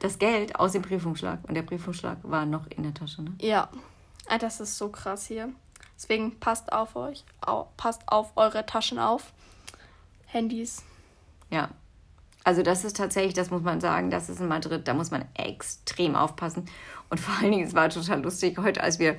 das 0.00 0.18
Geld 0.18 0.56
aus 0.56 0.72
dem 0.72 0.82
Briefumschlag 0.82 1.40
und 1.48 1.54
der 1.54 1.62
Briefumschlag 1.62 2.18
war 2.22 2.46
noch 2.46 2.66
in 2.68 2.82
der 2.82 2.94
Tasche, 2.94 3.22
ne? 3.22 3.34
Ja, 3.40 3.68
Ah, 4.28 4.36
das 4.38 4.60
ist 4.60 4.76
so 4.76 4.90
krass 4.90 5.26
hier. 5.26 5.48
Deswegen 5.96 6.38
passt 6.38 6.72
auf 6.72 6.96
euch, 6.96 7.24
au, 7.40 7.68
passt 7.76 8.02
auf 8.06 8.32
eure 8.36 8.66
Taschen 8.66 8.98
auf. 8.98 9.32
Handys. 10.26 10.84
Ja. 11.50 11.70
Also 12.44 12.62
das 12.62 12.84
ist 12.84 12.96
tatsächlich, 12.96 13.34
das 13.34 13.50
muss 13.50 13.62
man 13.62 13.80
sagen, 13.80 14.10
das 14.10 14.28
ist 14.28 14.40
in 14.40 14.48
Madrid, 14.48 14.86
da 14.86 14.94
muss 14.94 15.10
man 15.10 15.24
extrem 15.34 16.14
aufpassen. 16.14 16.66
Und 17.10 17.18
vor 17.18 17.34
allen 17.40 17.50
Dingen, 17.50 17.66
es 17.66 17.74
war 17.74 17.88
total 17.88 18.22
lustig 18.22 18.58
heute, 18.58 18.82
als 18.82 18.98
wir 18.98 19.16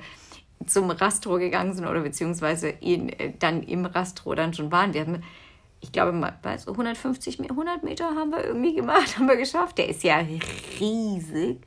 zum 0.66 0.90
Rastro 0.90 1.38
gegangen 1.38 1.74
sind 1.74 1.86
oder 1.86 2.00
beziehungsweise 2.00 2.68
in, 2.68 3.08
äh, 3.08 3.32
dann 3.38 3.62
im 3.62 3.86
Rastro 3.86 4.34
dann 4.34 4.54
schon 4.54 4.70
waren. 4.72 4.94
Wir 4.94 5.02
haben, 5.02 5.22
ich 5.80 5.92
glaube, 5.92 6.12
mal, 6.12 6.34
du, 6.42 6.70
150, 6.70 7.38
Me- 7.38 7.50
100 7.50 7.82
Meter 7.82 8.04
haben 8.14 8.30
wir 8.30 8.44
irgendwie 8.44 8.74
gemacht, 8.74 9.16
haben 9.18 9.28
wir 9.28 9.36
geschafft. 9.36 9.78
Der 9.78 9.88
ist 9.88 10.02
ja 10.02 10.20
riesig. 10.78 11.58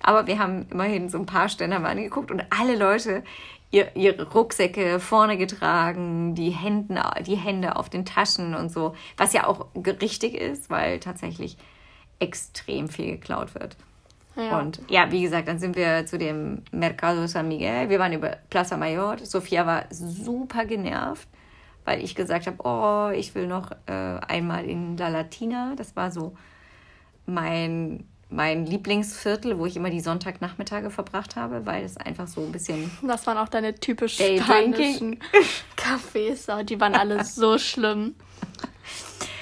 Aber 0.00 0.26
wir 0.26 0.38
haben 0.38 0.66
immerhin 0.70 1.08
so 1.08 1.18
ein 1.18 1.26
paar 1.26 1.48
Stände 1.48 1.74
haben 1.76 1.82
wir 1.82 1.88
angeguckt 1.88 2.30
und 2.30 2.44
alle 2.56 2.76
Leute 2.76 3.24
ihr, 3.70 3.94
ihre 3.96 4.30
Rucksäcke 4.30 5.00
vorne 5.00 5.36
getragen, 5.36 6.34
die, 6.34 6.50
Händen, 6.50 6.98
die 7.26 7.34
Hände 7.36 7.76
auf 7.76 7.90
den 7.90 8.04
Taschen 8.04 8.54
und 8.54 8.70
so. 8.70 8.94
Was 9.16 9.32
ja 9.32 9.46
auch 9.46 9.66
richtig 9.74 10.34
ist, 10.34 10.70
weil 10.70 11.00
tatsächlich 11.00 11.56
extrem 12.20 12.88
viel 12.88 13.12
geklaut 13.12 13.54
wird. 13.54 13.76
Ja. 14.36 14.60
Und 14.60 14.80
ja, 14.88 15.10
wie 15.10 15.22
gesagt, 15.22 15.48
dann 15.48 15.58
sind 15.58 15.74
wir 15.74 16.06
zu 16.06 16.16
dem 16.16 16.62
Mercado 16.70 17.26
San 17.26 17.48
Miguel. 17.48 17.88
Wir 17.88 17.98
waren 17.98 18.12
über 18.12 18.36
Plaza 18.50 18.76
Mayor. 18.76 19.16
Sophia 19.24 19.66
war 19.66 19.84
super 19.90 20.64
genervt, 20.64 21.26
weil 21.88 22.04
ich 22.04 22.14
gesagt 22.14 22.46
habe, 22.46 22.58
oh, 22.64 23.10
ich 23.16 23.34
will 23.34 23.46
noch 23.46 23.70
äh, 23.86 23.92
einmal 24.28 24.66
in 24.66 24.98
La 24.98 25.08
Latina. 25.08 25.72
Das 25.74 25.96
war 25.96 26.10
so 26.10 26.36
mein, 27.24 28.06
mein 28.28 28.66
Lieblingsviertel, 28.66 29.58
wo 29.58 29.64
ich 29.64 29.74
immer 29.74 29.88
die 29.88 30.00
Sonntagnachmittage 30.00 30.90
verbracht 30.90 31.34
habe, 31.34 31.64
weil 31.64 31.82
es 31.84 31.96
einfach 31.96 32.28
so 32.28 32.42
ein 32.42 32.52
bisschen 32.52 32.90
Das 33.00 33.26
waren 33.26 33.38
auch 33.38 33.48
deine 33.48 33.74
typisch 33.74 34.18
Day 34.18 34.38
spanischen 34.38 35.18
Cafés. 35.78 36.54
Oh, 36.54 36.62
die 36.62 36.78
waren 36.78 36.94
alle 36.94 37.24
so 37.24 37.56
schlimm. 37.56 38.16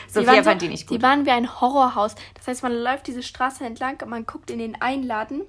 Sophia 0.07 0.35
waren 0.35 0.45
fand 0.45 0.63
die 0.63 0.69
nicht 0.69 0.87
gut. 0.87 0.99
Die 0.99 1.03
waren 1.03 1.27
wie 1.27 1.33
ein 1.33 1.61
Horrorhaus. 1.61 2.15
Das 2.35 2.47
heißt, 2.47 2.63
man 2.63 2.73
läuft 2.73 3.09
diese 3.09 3.25
Straße 3.25 3.65
entlang 3.65 4.01
und 4.03 4.09
man 4.09 4.25
guckt 4.25 4.53
in 4.53 4.61
den 4.61 4.81
einen 4.81 5.03
Laden. 5.03 5.43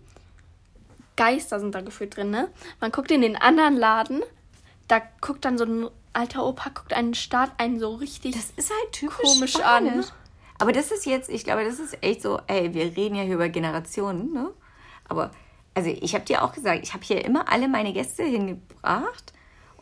Geister 1.16 1.60
sind 1.60 1.76
da 1.76 1.82
gefühlt 1.82 2.18
drin, 2.18 2.32
ne? 2.32 2.50
Man 2.82 2.92
guckt 2.92 3.12
in 3.12 3.22
den 3.22 3.36
anderen 3.36 3.78
Laden. 3.78 4.24
Da 4.88 5.00
guckt 5.22 5.46
dann 5.46 5.60
so 5.60 5.66
ein 5.66 5.90
alter 6.18 6.46
Opa, 6.46 6.70
guckt 6.74 6.94
einen 6.94 7.14
Staat 7.14 7.52
einen 7.60 7.80
so 7.80 7.96
richtig. 7.96 8.34
Das 8.36 8.52
ist 8.56 8.72
halt 8.72 8.92
typisch 8.92 9.18
komisch 9.24 9.54
Spanisch. 9.54 10.08
an. 10.08 10.14
Aber 10.60 10.72
das 10.72 10.92
ist 10.92 11.06
jetzt, 11.06 11.30
ich 11.30 11.44
glaube, 11.44 11.64
das 11.64 11.80
ist 11.80 12.04
echt 12.04 12.22
so, 12.22 12.40
ey, 12.48 12.74
wir 12.74 12.98
reden 12.98 13.16
ja 13.16 13.24
hier 13.24 13.36
über 13.36 13.50
Generationen, 13.50 14.34
ne? 14.34 14.52
Aber, 15.08 15.32
also 15.76 15.90
ich 15.90 16.16
habe 16.16 16.26
dir 16.26 16.44
auch 16.44 16.54
gesagt, 16.54 16.80
ich 16.84 16.94
habe 16.94 17.04
hier 17.04 17.24
immer 17.24 17.52
alle 17.52 17.68
meine 17.68 17.94
Gäste 17.94 18.24
hingebracht 18.24 19.34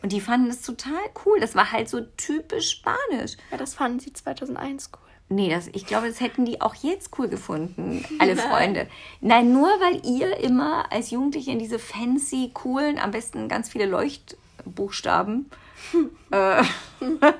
und 0.02 0.12
die 0.12 0.20
fanden 0.20 0.48
das 0.48 0.60
total 0.60 1.00
cool. 1.24 1.40
Das 1.40 1.54
war 1.54 1.72
halt 1.72 1.88
so 1.88 2.02
typisch 2.18 2.70
Spanisch. 2.70 3.38
ja, 3.50 3.56
das 3.56 3.74
fanden 3.74 4.00
sie 4.00 4.12
2001 4.12 4.90
cool. 4.92 5.00
Nee, 5.28 5.48
das, 5.48 5.66
ich 5.68 5.86
glaube, 5.86 6.06
das 6.06 6.20
hätten 6.20 6.44
die 6.44 6.60
auch 6.60 6.74
jetzt 6.74 7.18
cool 7.18 7.28
gefunden, 7.28 8.04
alle 8.20 8.36
Freunde. 8.36 8.86
Nein, 9.22 9.52
nur 9.52 9.68
weil 9.68 10.06
ihr 10.06 10.36
immer 10.36 10.92
als 10.92 11.10
Jugendliche 11.10 11.50
in 11.50 11.58
diese 11.58 11.78
fancy, 11.78 12.50
coolen, 12.52 12.98
am 12.98 13.10
besten 13.10 13.48
ganz 13.48 13.70
viele 13.70 13.86
Leuchtbuchstaben 13.86 15.50
äh, 16.30 16.62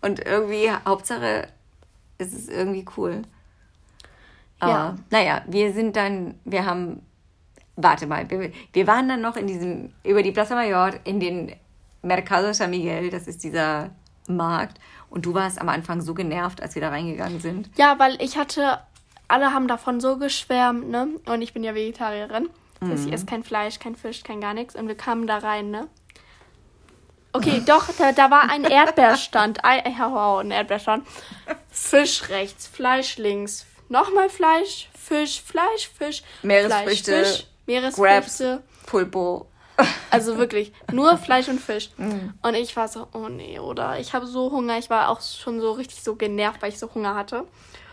und 0.00 0.24
irgendwie, 0.24 0.70
Hauptsache, 0.86 1.48
es 2.18 2.32
ist 2.32 2.50
irgendwie 2.50 2.84
cool. 2.96 3.22
Ja. 4.60 4.66
Aber, 4.68 4.98
naja, 5.10 5.42
wir 5.46 5.72
sind 5.72 5.96
dann, 5.96 6.34
wir 6.44 6.64
haben, 6.64 7.02
warte 7.76 8.06
mal, 8.06 8.28
wir, 8.30 8.52
wir 8.72 8.86
waren 8.86 9.08
dann 9.08 9.20
noch 9.20 9.36
in 9.36 9.46
diesem, 9.46 9.92
über 10.04 10.22
die 10.22 10.32
Plaza 10.32 10.54
Mayor 10.54 10.92
in 11.04 11.20
den 11.20 11.52
Mercado 12.02 12.52
San 12.52 12.70
Miguel, 12.70 13.10
das 13.10 13.26
ist 13.26 13.44
dieser 13.44 13.90
Markt. 14.28 14.78
Und 15.10 15.26
du 15.26 15.34
warst 15.34 15.60
am 15.60 15.68
Anfang 15.68 16.00
so 16.00 16.14
genervt, 16.14 16.62
als 16.62 16.74
wir 16.74 16.82
da 16.82 16.88
reingegangen 16.88 17.40
sind. 17.40 17.70
Ja, 17.76 17.98
weil 17.98 18.20
ich 18.22 18.38
hatte, 18.38 18.80
alle 19.28 19.52
haben 19.52 19.68
davon 19.68 20.00
so 20.00 20.16
geschwärmt, 20.16 20.88
ne? 20.88 21.08
Und 21.26 21.42
ich 21.42 21.52
bin 21.52 21.62
ja 21.64 21.74
Vegetarierin. 21.74 22.48
Das 22.80 22.90
heißt, 22.90 23.06
ich 23.06 23.12
esse 23.12 23.26
kein 23.26 23.44
Fleisch, 23.44 23.78
kein 23.78 23.94
Fisch, 23.94 24.24
kein 24.24 24.40
gar 24.40 24.54
nichts. 24.54 24.74
Und 24.74 24.88
wir 24.88 24.96
kamen 24.96 25.26
da 25.28 25.38
rein, 25.38 25.70
ne? 25.70 25.86
Okay, 27.32 27.62
doch, 27.64 27.88
da, 27.96 28.12
da 28.12 28.30
war 28.30 28.50
ein 28.50 28.64
Erdbeerstand. 28.64 29.64
Ein, 29.64 29.84
wow, 29.98 30.40
ein 30.40 30.50
Erdbeerstand. 30.50 31.06
Fisch 31.70 32.28
rechts, 32.28 32.66
Fleisch 32.66 33.16
links. 33.16 33.66
Nochmal 33.88 34.28
Fleisch, 34.28 34.88
Fisch, 34.98 35.40
Fleisch, 35.40 35.90
Fisch. 35.96 36.22
Meeresfrüchte, 36.42 37.12
Fleisch, 37.12 37.28
Fisch, 37.28 37.46
Grabs, 37.66 37.98
Meeresfrüchte. 37.98 38.62
Pulpo. 38.86 39.46
Also 40.10 40.36
wirklich, 40.36 40.72
nur 40.92 41.16
Fleisch 41.16 41.48
und 41.48 41.60
Fisch. 41.60 41.90
Mhm. 41.98 42.34
Und 42.42 42.54
ich 42.54 42.76
war 42.76 42.88
so, 42.88 43.08
oh 43.12 43.28
nee, 43.28 43.58
oder? 43.58 43.98
Ich 43.98 44.12
habe 44.12 44.26
so 44.26 44.50
Hunger. 44.50 44.78
Ich 44.78 44.90
war 44.90 45.08
auch 45.08 45.20
schon 45.20 45.60
so 45.60 45.72
richtig 45.72 46.02
so 46.02 46.16
genervt, 46.16 46.60
weil 46.60 46.70
ich 46.70 46.78
so 46.78 46.92
Hunger 46.94 47.14
hatte. 47.14 47.46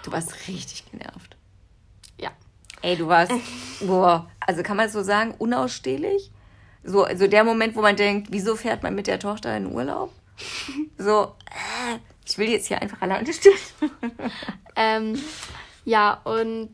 Du 0.03 0.11
warst 0.11 0.47
richtig 0.47 0.89
genervt. 0.91 1.37
Ja. 2.19 2.31
Ey, 2.81 2.95
du 2.95 3.07
warst, 3.07 3.31
boah, 3.81 4.29
also 4.39 4.63
kann 4.63 4.77
man 4.77 4.89
so 4.89 5.03
sagen, 5.03 5.35
unausstehlich? 5.37 6.31
So, 6.89 7.03
also 7.03 7.27
der 7.27 7.43
Moment, 7.43 7.75
wo 7.75 7.81
man 7.81 7.95
denkt, 7.95 8.29
wieso 8.31 8.55
fährt 8.55 8.81
man 8.81 8.95
mit 8.95 9.05
der 9.05 9.19
Tochter 9.19 9.55
in 9.55 9.71
Urlaub? 9.71 10.11
So, 10.97 11.35
äh, 11.45 11.97
ich 12.25 12.37
will 12.37 12.49
jetzt 12.49 12.67
hier 12.67 12.81
einfach 12.81 13.01
alleine 13.01 13.31
stehen. 13.31 13.53
Ähm, 14.75 15.21
ja, 15.83 16.21
und 16.23 16.71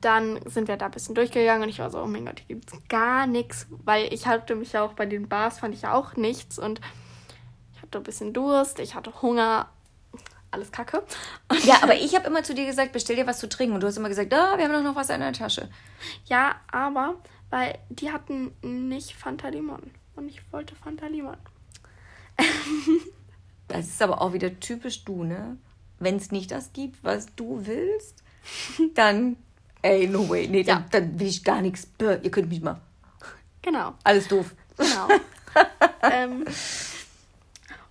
dann 0.00 0.38
sind 0.46 0.68
wir 0.68 0.76
da 0.76 0.86
ein 0.86 0.92
bisschen 0.92 1.16
durchgegangen 1.16 1.64
und 1.64 1.68
ich 1.68 1.80
war 1.80 1.90
so, 1.90 2.00
oh 2.00 2.06
mein 2.06 2.24
Gott, 2.24 2.40
hier 2.46 2.54
gibt's 2.54 2.72
gar 2.88 3.26
nichts, 3.26 3.66
weil 3.84 4.14
ich 4.14 4.28
hatte 4.28 4.54
mich 4.54 4.74
ja 4.74 4.84
auch 4.84 4.92
bei 4.92 5.04
den 5.04 5.28
Bars, 5.28 5.58
fand 5.58 5.74
ich 5.74 5.82
ja 5.82 5.92
auch 5.92 6.14
nichts 6.14 6.56
und 6.56 6.80
ich 7.74 7.82
hatte 7.82 7.98
ein 7.98 8.04
bisschen 8.04 8.32
Durst, 8.32 8.78
ich 8.78 8.94
hatte 8.94 9.22
Hunger, 9.22 9.68
alles 10.52 10.70
kacke. 10.70 11.02
Und 11.48 11.64
Ja, 11.64 11.78
aber 11.82 11.96
ich 11.96 12.14
habe 12.14 12.28
immer 12.28 12.44
zu 12.44 12.54
dir 12.54 12.66
gesagt, 12.66 12.92
bestell 12.92 13.16
dir 13.16 13.26
was 13.26 13.40
zu 13.40 13.48
trinken. 13.48 13.74
Und 13.74 13.82
du 13.82 13.88
hast 13.88 13.96
immer 13.96 14.08
gesagt, 14.08 14.32
ah, 14.32 14.56
wir 14.56 14.64
haben 14.64 14.72
doch 14.72 14.82
noch 14.82 14.96
was 14.96 15.10
in 15.10 15.20
der 15.20 15.32
Tasche. 15.32 15.68
ja, 16.26 16.54
aber, 16.70 17.16
weil 17.54 17.78
die 17.88 18.10
hatten 18.10 18.50
nicht 18.62 19.14
Fanta 19.14 19.46
Limon 19.46 19.92
und 20.16 20.28
ich 20.28 20.40
wollte 20.52 20.74
Fanta 20.74 21.06
Limon. 21.06 21.36
Das 23.68 23.86
ist 23.86 24.02
aber 24.02 24.20
auch 24.20 24.34
wieder 24.34 24.60
typisch 24.60 25.04
du, 25.04 25.24
ne? 25.24 25.56
Wenn 25.98 26.16
es 26.16 26.30
nicht 26.30 26.50
das 26.50 26.72
gibt, 26.74 27.02
was 27.02 27.26
du 27.34 27.64
willst, 27.64 28.22
dann, 28.94 29.36
ey, 29.80 30.06
no 30.06 30.28
way. 30.28 30.46
Nee, 30.48 30.64
dann, 30.64 30.82
Ja. 30.82 30.88
dann 30.90 31.18
will 31.18 31.28
ich 31.28 31.42
gar 31.42 31.62
nichts. 31.62 31.88
Ihr 31.98 32.30
könnt 32.30 32.50
mich 32.50 32.60
mal. 32.60 32.78
Genau. 33.62 33.94
Alles 34.04 34.28
doof. 34.28 34.54
Genau. 34.76 35.08
ähm, 36.02 36.44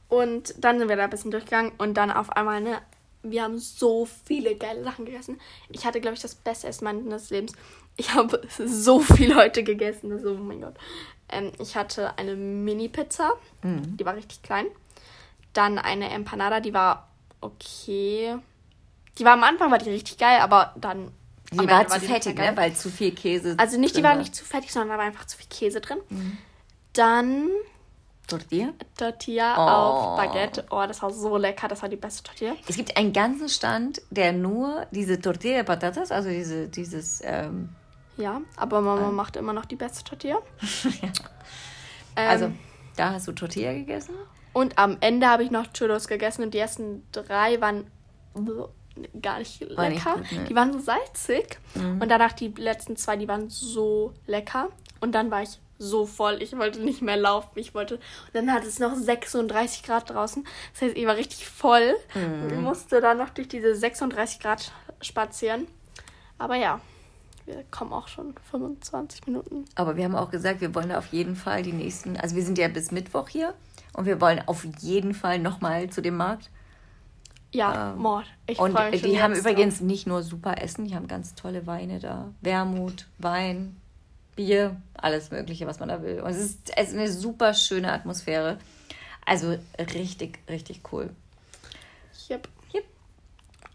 und 0.10 0.54
dann 0.60 0.78
sind 0.78 0.89
wir 0.89 0.95
da 0.95 1.06
ein 1.06 1.10
bisschen 1.10 1.32
durchgegangen 1.32 1.71
und 1.80 1.95
dann 1.95 2.12
auf 2.12 2.30
einmal, 2.34 2.62
ne, 2.62 2.82
wir 3.23 3.41
haben 3.41 3.58
so 3.58 4.08
viele 4.26 4.56
geile 4.56 4.84
Sachen 4.84 5.06
gegessen. 5.06 5.39
Ich 5.69 5.86
hatte, 5.86 6.02
glaube 6.02 6.15
ich, 6.15 6.21
das 6.21 6.36
beste 6.36 6.67
Essen 6.67 6.84
meines 6.84 7.32
Lebens. 7.32 7.54
Ich 7.95 8.13
habe 8.13 8.41
so 8.65 8.99
viel 8.99 9.36
heute 9.36 9.63
gegessen. 9.63 10.12
Ist, 10.12 10.25
oh 10.25 10.34
mein 10.36 10.62
Gott. 10.62 10.75
Ähm, 11.29 11.51
ich 11.60 11.75
hatte 11.75 12.17
eine 12.17 12.36
Mini-Pizza, 12.36 13.34
die 13.63 14.06
war 14.06 14.15
richtig 14.15 14.41
klein. 14.41 14.65
Dann 15.53 15.77
eine 15.77 16.10
Empanada, 16.10 16.60
die 16.60 16.73
war 16.73 17.08
okay. 17.41 18.36
Die 19.19 19.25
war 19.25 19.34
am 19.34 19.43
Anfang 19.43 19.69
war 19.71 19.77
die 19.77 19.89
richtig 19.91 20.17
geil, 20.17 20.39
aber 20.41 20.73
dann. 20.75 21.12
Die 21.51 21.58
war 21.60 21.82
Ende 21.82 21.88
zu 21.93 21.99
mehr 21.99 22.10
fettig, 22.10 22.36
ne? 22.38 22.51
Weil 22.56 22.73
zu 22.73 22.89
viel 22.89 23.12
Käse. 23.13 23.53
Also 23.58 23.79
nicht, 23.79 23.95
die 23.95 24.01
drin 24.01 24.10
war 24.10 24.15
nicht 24.15 24.34
zu 24.36 24.43
fettig, 24.43 24.71
sondern 24.73 24.89
da 24.89 24.97
war 24.97 25.06
einfach 25.06 25.25
zu 25.25 25.38
viel 25.38 25.45
Käse 25.49 25.82
drin. 25.82 25.99
Dann 26.93 27.49
Tortilla? 28.27 28.69
Tortilla 28.97 29.56
Oh. 29.58 29.60
auf 29.60 30.17
Baguette. 30.17 30.65
Oh, 30.71 30.84
das 30.88 31.01
war 31.03 31.12
so 31.12 31.38
lecker. 31.38 31.67
Das 31.67 31.82
war 31.84 31.89
die 31.89 31.95
beste 31.97 32.23
Tortilla. 32.23 32.56
Es 32.67 32.75
gibt 32.75 32.97
einen 32.97 33.13
ganzen 33.13 33.49
Stand, 33.49 34.01
der 34.10 34.32
nur 34.34 34.88
diese 34.91 35.19
Tortilla 35.19 35.58
de 35.58 35.63
Patatas, 35.63 36.12
also 36.12 36.29
diese, 36.29 36.67
dieses, 36.69 37.21
ähm, 37.23 37.69
Ja, 38.17 38.41
aber 38.56 38.82
Mama 38.82 39.12
macht 39.12 39.36
immer 39.36 39.54
noch 39.54 39.65
die 39.65 39.76
beste 39.76 40.04
Tortilla. 40.04 40.38
Ähm, 42.15 42.30
also 42.30 42.52
da 42.95 43.10
hast 43.13 43.28
du 43.28 43.32
Tortilla 43.32 43.73
gegessen. 43.73 44.13
Und 44.54 44.78
am 44.78 44.97
Ende 44.99 45.28
habe 45.28 45.43
ich 45.43 45.49
noch 45.49 45.65
Churros 45.73 46.08
gegessen 46.08 46.43
und 46.43 46.54
die 46.54 46.60
ersten 46.60 47.04
drei 47.12 47.60
waren. 47.60 47.89
gar 49.19 49.39
nicht 49.39 49.62
War 49.76 49.89
nicht 49.89 50.06
lecker. 50.06 50.17
gut, 50.19 50.32
ne. 50.32 50.43
Die 50.47 50.56
waren 50.56 50.71
so 50.73 50.78
salzig. 50.80 51.58
Mhm. 51.73 52.02
Und 52.02 52.10
danach 52.10 52.34
die 52.34 52.49
letzten 52.49 52.95
zwei, 52.97 53.17
die 53.17 53.28
waren 53.28 53.49
so 53.49 54.13
lecker. 54.28 54.69
Und 54.99 55.13
dann 55.13 55.32
war 55.32 55.41
ich 55.41 55.60
so 55.80 56.06
voll. 56.06 56.41
Ich 56.41 56.56
wollte 56.56 56.82
nicht 56.82 57.02
mehr 57.02 57.17
laufen. 57.17 57.58
Ich 57.58 57.73
wollte. 57.73 57.95
Und 57.95 58.02
dann 58.34 58.54
hat 58.54 58.63
es 58.63 58.78
noch 58.78 58.93
36 58.95 59.82
Grad 59.82 60.12
draußen. 60.12 60.45
Das 60.73 60.84
heißt, 60.84 60.95
ich 60.95 61.08
war 61.08 61.15
richtig 61.15 61.47
voll. 61.47 61.95
Mhm. 62.13 62.43
Und 62.43 62.52
ich 62.52 62.60
musste 62.60 63.02
dann 63.02 63.17
noch 63.17 63.32
durch 63.32 63.47
diese 63.47 63.76
36 63.76 64.39
Grad 64.39 64.71
spazieren. 65.02 65.67
Aber 66.38 66.56
ja, 66.56 66.80
wir 67.45 67.63
kommen 67.71 67.93
auch 67.93 68.08
schon 68.08 68.34
25 68.51 69.27
Minuten. 69.27 69.65
Aber 69.75 69.95
wir 69.95 70.06
haben 70.06 70.15
auch 70.15 70.32
gesagt, 70.32 70.62
wir 70.62 70.73
wollen 70.75 70.91
auf 70.91 71.08
jeden 71.08 71.36
Fall 71.36 71.63
die 71.63 71.73
nächsten, 71.73 72.17
also 72.17 72.36
wir 72.36 72.43
sind 72.43 72.58
ja 72.58 72.67
bis 72.67 72.91
Mittwoch 72.91 73.29
hier 73.29 73.53
und 73.93 74.06
wir 74.06 74.21
wollen 74.21 74.41
auf 74.45 74.65
jeden 74.79 75.13
Fall 75.13 75.39
nochmal 75.39 75.89
zu 75.89 76.01
dem 76.01 76.17
Markt. 76.17 76.49
Ja, 77.51 77.93
Mord. 77.95 78.25
Ich 78.47 78.58
und 78.58 78.73
mich 78.73 79.03
die 79.03 79.21
haben 79.21 79.36
übrigens 79.36 79.79
nicht 79.79 80.08
nur 80.08 80.23
super 80.23 80.62
Essen, 80.62 80.86
die 80.86 80.95
haben 80.95 81.08
ganz 81.08 81.36
tolle 81.36 81.67
Weine 81.67 81.99
da. 81.99 82.34
Wermut, 82.41 83.08
Wein, 83.19 83.79
Bier, 84.36 84.82
alles 84.95 85.29
Mögliche, 85.29 85.67
was 85.67 85.79
man 85.79 85.89
da 85.89 86.01
will. 86.01 86.21
Und 86.21 86.32
es 86.32 86.38
ist, 86.38 86.71
es 86.75 86.89
ist 86.89 86.97
eine 86.97 87.12
super 87.12 87.53
schöne 87.53 87.91
Atmosphäre. 87.91 88.58
Also 89.25 89.56
richtig, 89.77 90.39
richtig 90.49 90.82
cool. 90.91 91.12
Yep. 92.29 92.47
Yep. 92.73 92.86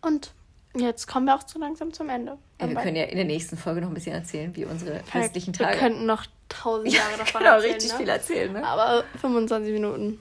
Und 0.03 0.33
jetzt 0.77 1.07
kommen 1.07 1.27
wir 1.27 1.35
auch 1.35 1.47
so 1.47 1.59
langsam 1.59 1.93
zum 1.93 2.09
Ende. 2.09 2.39
Ja, 2.61 2.69
wir 2.69 2.77
können 2.77 2.97
ja 2.97 3.05
in 3.05 3.17
der 3.17 3.25
nächsten 3.25 3.57
Folge 3.57 3.81
noch 3.81 3.89
ein 3.89 3.95
bisschen 3.95 4.15
erzählen, 4.15 4.55
wie 4.57 4.65
unsere 4.65 5.01
festlichen 5.05 5.57
Wir 5.59 5.67
Tage. 5.67 5.79
könnten 5.79 6.07
noch 6.07 6.27
tausend 6.49 6.93
Jahre 6.93 7.17
davon 7.19 7.41
genau, 7.41 7.55
erzählen. 7.55 7.73
richtig 7.75 7.93
ne? 7.93 7.99
viel 7.99 8.09
erzählen. 8.09 8.53
Ne? 8.53 8.65
Aber 8.67 9.05
25 9.21 9.73
Minuten. 9.73 10.19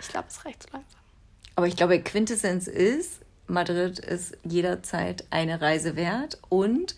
Ich 0.00 0.08
glaube, 0.08 0.26
es 0.28 0.44
reicht 0.44 0.62
so 0.64 0.68
langsam. 0.72 1.00
Aber 1.54 1.66
ich 1.66 1.76
glaube, 1.76 2.00
Quintessenz 2.00 2.66
ist, 2.66 3.20
Madrid 3.46 3.98
ist 3.98 4.36
jederzeit 4.44 5.24
eine 5.30 5.60
Reise 5.60 5.96
wert. 5.96 6.38
Und 6.48 6.96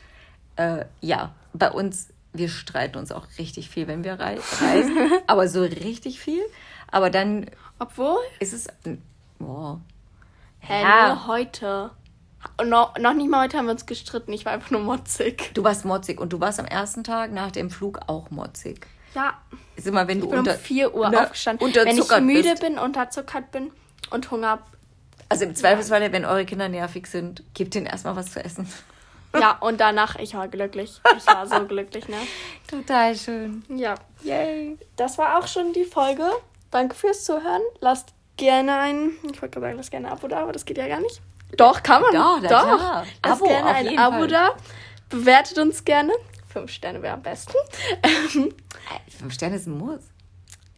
äh, 0.56 0.84
ja, 1.00 1.34
bei 1.52 1.70
uns, 1.70 2.08
wir 2.32 2.48
streiten 2.48 2.96
uns 2.98 3.12
auch 3.12 3.26
richtig 3.38 3.68
viel, 3.68 3.86
wenn 3.88 4.04
wir 4.04 4.14
rei 4.20 4.38
reisen. 4.60 4.96
aber 5.26 5.48
so 5.48 5.62
richtig 5.62 6.20
viel. 6.20 6.42
Aber 6.90 7.10
dann 7.10 7.50
Obwohl, 7.78 8.18
ist 8.38 8.52
es. 8.52 8.68
Boah. 9.40 9.80
hä, 10.60 10.82
Ja. 10.82 11.08
nur 11.08 11.26
heute. 11.26 11.90
Und 12.56 12.68
noch, 12.68 12.96
nicht 12.98 13.30
mal 13.30 13.44
heute 13.44 13.58
haben 13.58 13.66
wir 13.66 13.72
uns 13.72 13.86
gestritten. 13.86 14.32
Ich 14.32 14.44
war 14.44 14.52
einfach 14.52 14.70
nur 14.70 14.80
motzig. 14.80 15.50
Du 15.54 15.64
warst 15.64 15.84
motzig 15.84 16.20
und 16.20 16.32
du 16.32 16.40
warst 16.40 16.60
am 16.60 16.66
ersten 16.66 17.04
Tag 17.04 17.32
nach 17.32 17.50
dem 17.50 17.70
Flug 17.70 18.00
auch 18.06 18.30
motzig. 18.30 18.86
Ja, 19.14 19.34
Ist 19.76 19.86
immer, 19.86 20.08
wenn 20.08 20.18
du 20.20 20.26
ich 20.26 20.30
bin 20.30 20.38
unter. 20.40 20.52
um 20.54 20.58
4 20.58 20.94
Uhr 20.94 21.08
ne, 21.08 21.22
aufgestanden. 21.22 21.74
Wenn 21.74 21.98
ich 21.98 22.20
müde 22.20 22.50
bist. 22.50 22.62
bin, 22.62 22.78
unterzuckert 22.78 23.50
bin 23.52 23.70
und 24.10 24.30
Hunger 24.30 24.48
hab. 24.50 24.70
Also 25.28 25.44
im 25.44 25.54
Zweifelsfall, 25.54 26.12
wenn 26.12 26.24
eure 26.24 26.44
Kinder 26.44 26.68
nervig 26.68 27.06
sind, 27.06 27.42
gebt 27.54 27.74
denen 27.74 27.86
erstmal 27.86 28.16
was 28.16 28.32
zu 28.32 28.44
essen. 28.44 28.68
Ja, 29.36 29.58
und 29.58 29.80
danach, 29.80 30.14
ich 30.14 30.34
war 30.34 30.46
glücklich. 30.46 31.00
Ich 31.16 31.26
war 31.26 31.44
so 31.48 31.66
glücklich, 31.66 32.06
ne? 32.06 32.18
Total 32.70 33.16
schön. 33.16 33.64
Ja. 33.68 33.96
Yay. 34.22 34.78
Das 34.94 35.18
war 35.18 35.40
auch 35.40 35.48
schon 35.48 35.72
die 35.72 35.82
Folge. 35.82 36.24
Danke 36.70 36.94
fürs 36.94 37.24
Zuhören. 37.24 37.62
Lasst 37.80 38.14
gerne 38.36 38.76
ein, 38.78 39.10
ich 39.32 39.42
wollte 39.42 39.58
gerade 39.58 39.66
sagen, 39.66 39.76
lasst 39.76 39.90
gerne 39.90 40.06
ein 40.06 40.12
Abo 40.12 40.28
da, 40.28 40.42
aber 40.42 40.52
das 40.52 40.64
geht 40.64 40.78
ja 40.78 40.86
gar 40.86 41.00
nicht. 41.00 41.20
Doch, 41.56 41.82
kann 41.82 42.02
man. 42.02 42.12
Doch, 42.12 42.40
Doch. 42.40 42.48
klar. 42.48 43.06
Lasst 43.24 43.42
Abo, 43.42 43.46
gerne 43.46 43.70
auf 43.70 43.74
ein 43.76 43.84
jeden 43.86 43.98
Abo 43.98 44.18
Fall. 44.18 44.28
da. 44.28 44.50
Bewertet 45.08 45.58
uns 45.58 45.84
gerne. 45.84 46.12
Fünf 46.52 46.70
Sterne 46.70 47.02
wäre 47.02 47.14
am 47.14 47.22
besten. 47.22 47.54
Fünf 49.18 49.34
Sterne 49.34 49.56
ist 49.56 49.66
ein 49.66 49.78
Muss. 49.78 50.00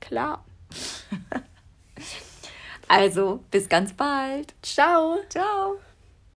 Klar. 0.01 0.45
Also, 2.89 3.41
bis 3.51 3.69
ganz 3.69 3.93
bald. 3.93 4.55
Ciao. 4.63 5.19
Ciao. 5.29 5.81